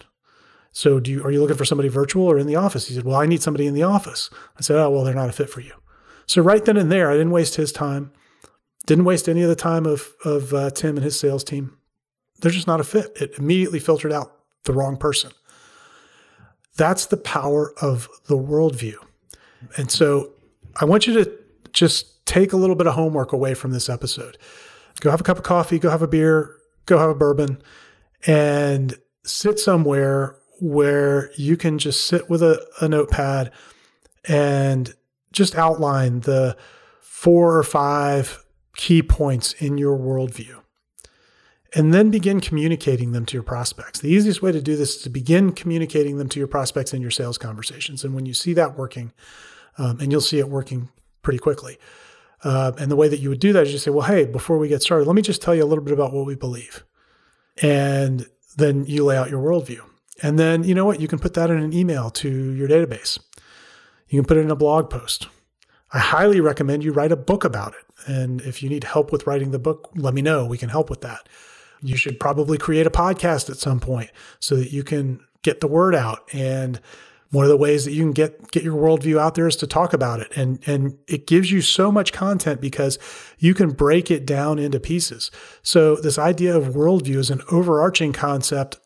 So 0.74 1.00
do 1.00 1.10
you, 1.10 1.24
are 1.24 1.32
you 1.32 1.40
looking 1.40 1.56
for 1.56 1.64
somebody 1.64 1.88
virtual 1.88 2.26
or 2.26 2.38
in 2.38 2.48
the 2.48 2.58
office? 2.58 2.88
He 2.88 2.94
said, 2.94 3.06
well, 3.06 3.16
I 3.16 3.26
need 3.26 3.42
somebody 3.42 3.66
in 3.66 3.74
the 3.74 3.84
office. 3.84 4.30
I 4.58 4.62
said, 4.62 4.76
oh, 4.76 4.90
well, 4.90 5.06
they're 5.06 5.14
not 5.14 5.30
a 5.30 5.34
fit 5.34 5.50
for 5.50 5.62
you. 5.62 5.72
So 6.28 6.42
right 6.42 6.64
then 6.64 6.76
and 6.76 6.92
there, 6.92 7.10
I 7.10 7.14
didn't 7.14 7.32
waste 7.32 7.56
his 7.56 7.72
time. 7.72 8.12
Didn't 8.86 9.06
waste 9.06 9.30
any 9.30 9.42
of 9.42 9.50
the 9.50 9.56
time 9.56 9.86
of, 9.86 10.14
of 10.26 10.54
uh, 10.54 10.70
Tim 10.72 10.98
and 10.98 11.04
his 11.06 11.18
sales 11.18 11.46
team 11.46 11.78
they're 12.40 12.52
just 12.52 12.68
not 12.68 12.80
a 12.80 12.84
fit. 12.84 13.16
It 13.20 13.38
immediately 13.38 13.80
filtered 13.80 14.12
out 14.12 14.40
the 14.64 14.74
wrong 14.74 14.98
person. 14.98 15.32
That's 16.76 17.06
the 17.06 17.18
power 17.18 17.74
of 17.82 18.10
the 18.28 18.38
worldview. 18.38 18.96
And 19.78 19.90
so 19.90 20.34
I 20.76 20.86
want 20.86 21.08
you 21.08 21.14
to 21.24 21.32
just 21.72 22.26
take 22.26 22.54
a 22.54 22.58
little 22.58 22.76
bit 22.76 22.88
of 22.88 22.96
homework 22.96 23.32
away 23.32 23.54
from 23.54 23.72
this 23.72 23.90
episode. 23.90 24.38
Go 25.00 25.12
have 25.12 25.22
a 25.22 25.24
cup 25.24 25.38
of 25.38 25.44
coffee, 25.44 25.80
go 25.80 25.90
have 25.90 26.02
a 26.02 26.08
beer, 26.08 26.56
go 26.86 26.98
have 26.98 27.10
a 27.10 27.16
bourbon, 27.16 27.62
and 28.26 28.96
sit 29.24 29.60
somewhere 29.60 30.36
where 30.60 31.32
you 31.36 31.58
can 31.58 31.78
just 31.78 32.08
sit 32.08 32.30
with 32.30 32.42
a, 32.42 32.66
a 32.82 32.88
notepad 32.88 33.52
and 34.28 34.94
just 35.32 35.56
outline 35.56 36.22
the 36.22 36.56
four 37.02 37.58
or 37.58 37.64
five 37.64 38.44
key 38.76 39.02
points 39.02 39.54
in 39.54 39.78
your 39.78 39.98
worldview 39.98 40.62
and 41.76 41.94
then 41.94 42.10
begin 42.10 42.40
communicating 42.40 43.12
them 43.12 43.26
to 43.26 43.34
your 43.34 43.44
prospects. 43.44 44.00
The 44.00 44.10
easiest 44.10 44.42
way 44.42 44.54
to 44.54 44.62
do 44.62 44.78
this 44.78 44.96
is 44.96 45.02
to 45.04 45.10
begin 45.10 45.52
communicating 45.52 46.18
them 46.18 46.30
to 46.30 46.40
your 46.40 46.48
prospects 46.48 46.94
in 46.94 47.02
your 47.02 47.12
sales 47.12 47.38
conversations. 47.38 48.06
And 48.06 48.16
when 48.16 48.26
you 48.26 48.34
see 48.34 48.54
that 48.54 48.78
working, 48.78 49.12
um, 49.78 50.00
and 50.00 50.10
you'll 50.10 50.22
see 50.22 50.40
it 50.40 50.50
working 50.50 50.88
pretty 51.22 51.38
quickly. 51.38 51.78
Uh, 52.46 52.72
and 52.80 52.90
the 52.90 52.96
way 52.96 53.10
that 53.10 53.20
you 53.20 53.28
would 53.28 53.42
do 53.42 53.52
that 53.52 53.64
is 53.64 53.74
you 53.74 53.78
say, 53.78 53.92
well, 53.92 54.08
hey, 54.08 54.24
before 54.24 54.58
we 54.58 54.70
get 54.70 54.82
started, 54.82 55.06
let 55.06 55.16
me 55.16 55.22
just 55.22 55.42
tell 55.42 55.54
you 55.54 55.64
a 55.64 55.66
little 55.66 55.84
bit 55.84 55.94
about 55.94 56.14
what 56.14 56.26
we 56.26 56.36
believe. 56.36 56.86
And 57.62 58.26
then 58.56 58.86
you 58.86 59.04
lay 59.04 59.18
out 59.18 59.30
your 59.30 59.44
worldview. 59.44 59.82
And 60.24 60.40
then, 60.40 60.64
you 60.64 60.74
know 60.74 60.86
what? 60.86 61.02
You 61.02 61.10
can 61.10 61.20
put 61.20 61.34
that 61.34 61.50
in 61.50 61.58
an 61.58 61.74
email 61.74 62.10
to 62.12 62.30
your 62.30 62.70
database. 62.70 63.20
You 64.08 64.22
can 64.22 64.26
put 64.26 64.38
it 64.38 64.42
in 64.42 64.52
a 64.52 64.56
blog 64.56 64.90
post. 64.90 65.28
I 65.92 66.00
highly 66.00 66.40
recommend 66.40 66.86
you 66.86 66.94
write 66.94 67.12
a 67.12 67.18
book 67.18 67.44
about 67.44 67.74
it. 67.74 68.10
And 68.10 68.40
if 68.42 68.64
you 68.64 68.70
need 68.70 68.86
help 68.86 69.12
with 69.12 69.28
writing 69.28 69.52
the 69.52 69.60
book, 69.60 69.90
let 69.96 70.14
me 70.14 70.22
know. 70.22 70.46
We 70.46 70.58
can 70.58 70.70
help 70.70 70.90
with 70.90 71.02
that 71.02 71.28
you 71.86 71.98
should 71.98 72.20
probably 72.20 72.58
create 72.58 72.88
a 72.88 72.92
podcast 72.92 73.50
at 73.50 73.58
some 73.58 73.80
point 73.80 74.10
so 74.40 74.56
that 74.56 74.72
you 74.72 74.84
can 74.84 75.20
get 75.44 75.62
the 75.62 75.68
word 75.68 75.96
out. 75.96 76.28
And 76.34 76.80
one 77.32 77.44
of 77.44 77.50
the 77.50 77.58
ways 77.58 77.86
that 77.86 77.92
you 77.92 78.02
can 78.02 78.14
get 78.14 78.52
get 78.52 78.64
your 78.64 78.76
worldview 78.76 79.20
out 79.20 79.36
there 79.36 79.48
is 79.48 79.56
to 79.58 79.68
talk 79.68 79.94
about 79.94 80.20
it. 80.20 80.32
And 80.36 80.60
and 80.68 80.98
it 81.08 81.28
gives 81.28 81.52
you 81.52 81.62
so 81.62 81.92
much 81.92 82.14
content 82.14 82.62
because 82.62 82.98
you 83.38 83.54
can 83.54 83.72
break 83.72 84.10
it 84.10 84.26
down 84.26 84.58
into 84.58 84.80
pieces. 84.80 85.32
So 85.62 85.96
this 85.96 86.18
idea 86.18 86.56
of 86.56 86.74
worldview 86.74 87.18
is 87.18 87.30
an 87.30 87.42
overarching 87.52 88.14
concept 88.14 88.80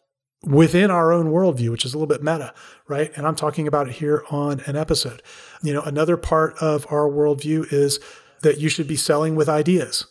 within 0.44 0.90
our 0.90 1.12
own 1.12 1.28
worldview, 1.28 1.70
which 1.70 1.86
is 1.86 1.94
a 1.94 1.98
little 1.98 2.08
bit 2.08 2.24
meta, 2.24 2.54
right? 2.88 3.12
And 3.16 3.28
I'm 3.28 3.36
talking 3.36 3.68
about 3.68 3.88
it 3.90 3.96
here 3.96 4.24
on 4.32 4.62
an 4.62 4.76
episode. 4.76 5.22
You 5.62 5.74
know, 5.74 5.82
another 5.82 6.18
part 6.18 6.56
of 6.62 6.88
our 6.90 7.10
worldview 7.10 7.72
is 7.72 8.00
that 8.42 8.58
you 8.58 8.70
should 8.70 8.88
be 8.88 8.96
selling 8.96 9.36
with 9.36 9.50
ideas. 9.50 10.08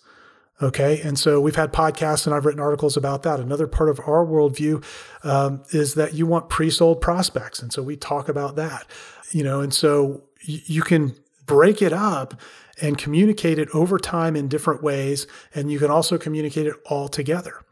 Okay. 0.60 1.00
And 1.02 1.18
so 1.18 1.40
we've 1.40 1.56
had 1.56 1.72
podcasts 1.72 2.26
and 2.26 2.34
I've 2.34 2.44
written 2.44 2.60
articles 2.60 2.96
about 2.96 3.22
that. 3.22 3.38
Another 3.38 3.68
part 3.68 3.88
of 3.88 4.00
our 4.00 4.26
worldview 4.26 4.84
um, 5.22 5.62
is 5.70 5.94
that 5.94 6.14
you 6.14 6.26
want 6.26 6.48
pre 6.48 6.70
sold 6.70 7.00
prospects. 7.00 7.62
And 7.62 7.72
so 7.72 7.82
we 7.82 7.96
talk 7.96 8.28
about 8.28 8.56
that, 8.56 8.86
you 9.30 9.44
know, 9.44 9.60
and 9.60 9.72
so 9.72 10.24
y- 10.46 10.62
you 10.66 10.82
can 10.82 11.14
break 11.46 11.80
it 11.80 11.92
up 11.92 12.40
and 12.80 12.98
communicate 12.98 13.58
it 13.58 13.68
over 13.72 13.98
time 13.98 14.34
in 14.34 14.48
different 14.48 14.82
ways. 14.82 15.26
And 15.54 15.70
you 15.70 15.78
can 15.78 15.90
also 15.90 16.18
communicate 16.18 16.66
it 16.66 16.74
all 16.86 17.08
together. 17.08 17.62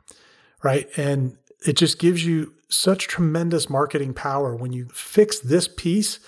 Right. 0.62 0.88
And 0.96 1.37
it 1.66 1.77
just 1.77 1.99
gives 1.99 2.25
you 2.25 2.55
such 2.68 3.09
tremendous 3.09 3.68
marketing 3.68 4.14
power 4.14 4.55
when 4.55 4.72
you 4.72 4.88
fix 4.92 5.40
this 5.40 5.68
piece 5.68 6.20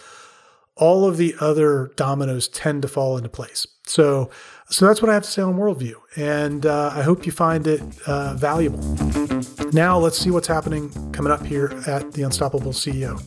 all 0.79 1.05
of 1.05 1.17
the 1.17 1.35
other 1.41 1.91
dominoes 1.97 2.49
tend 2.49 2.83
to 2.83 2.89
fall 2.89 3.17
into 3.17 3.29
place. 3.29 3.67
So, 3.85 4.31
so 4.71 4.87
that's 4.87 5.01
what 5.01 5.11
I 5.11 5.15
have 5.15 5.23
to 5.23 5.31
say 5.31 5.43
on 5.43 5.55
worldview, 5.55 5.95
and 6.17 6.67
uh, 6.67 6.93
I 6.95 7.03
hope 7.03 7.25
you 7.25 7.33
find 7.33 7.67
it 7.67 7.83
uh, 8.07 8.35
valuable. 8.35 8.83
Now, 9.73 9.99
let's 9.99 10.19
see 10.19 10.31
what's 10.31 10.49
happening 10.49 10.91
coming 11.13 11.33
up 11.33 11.45
here 11.45 11.73
at 11.87 12.13
the 12.13 12.23
Unstoppable 12.23 12.73
CEO. 12.73 13.19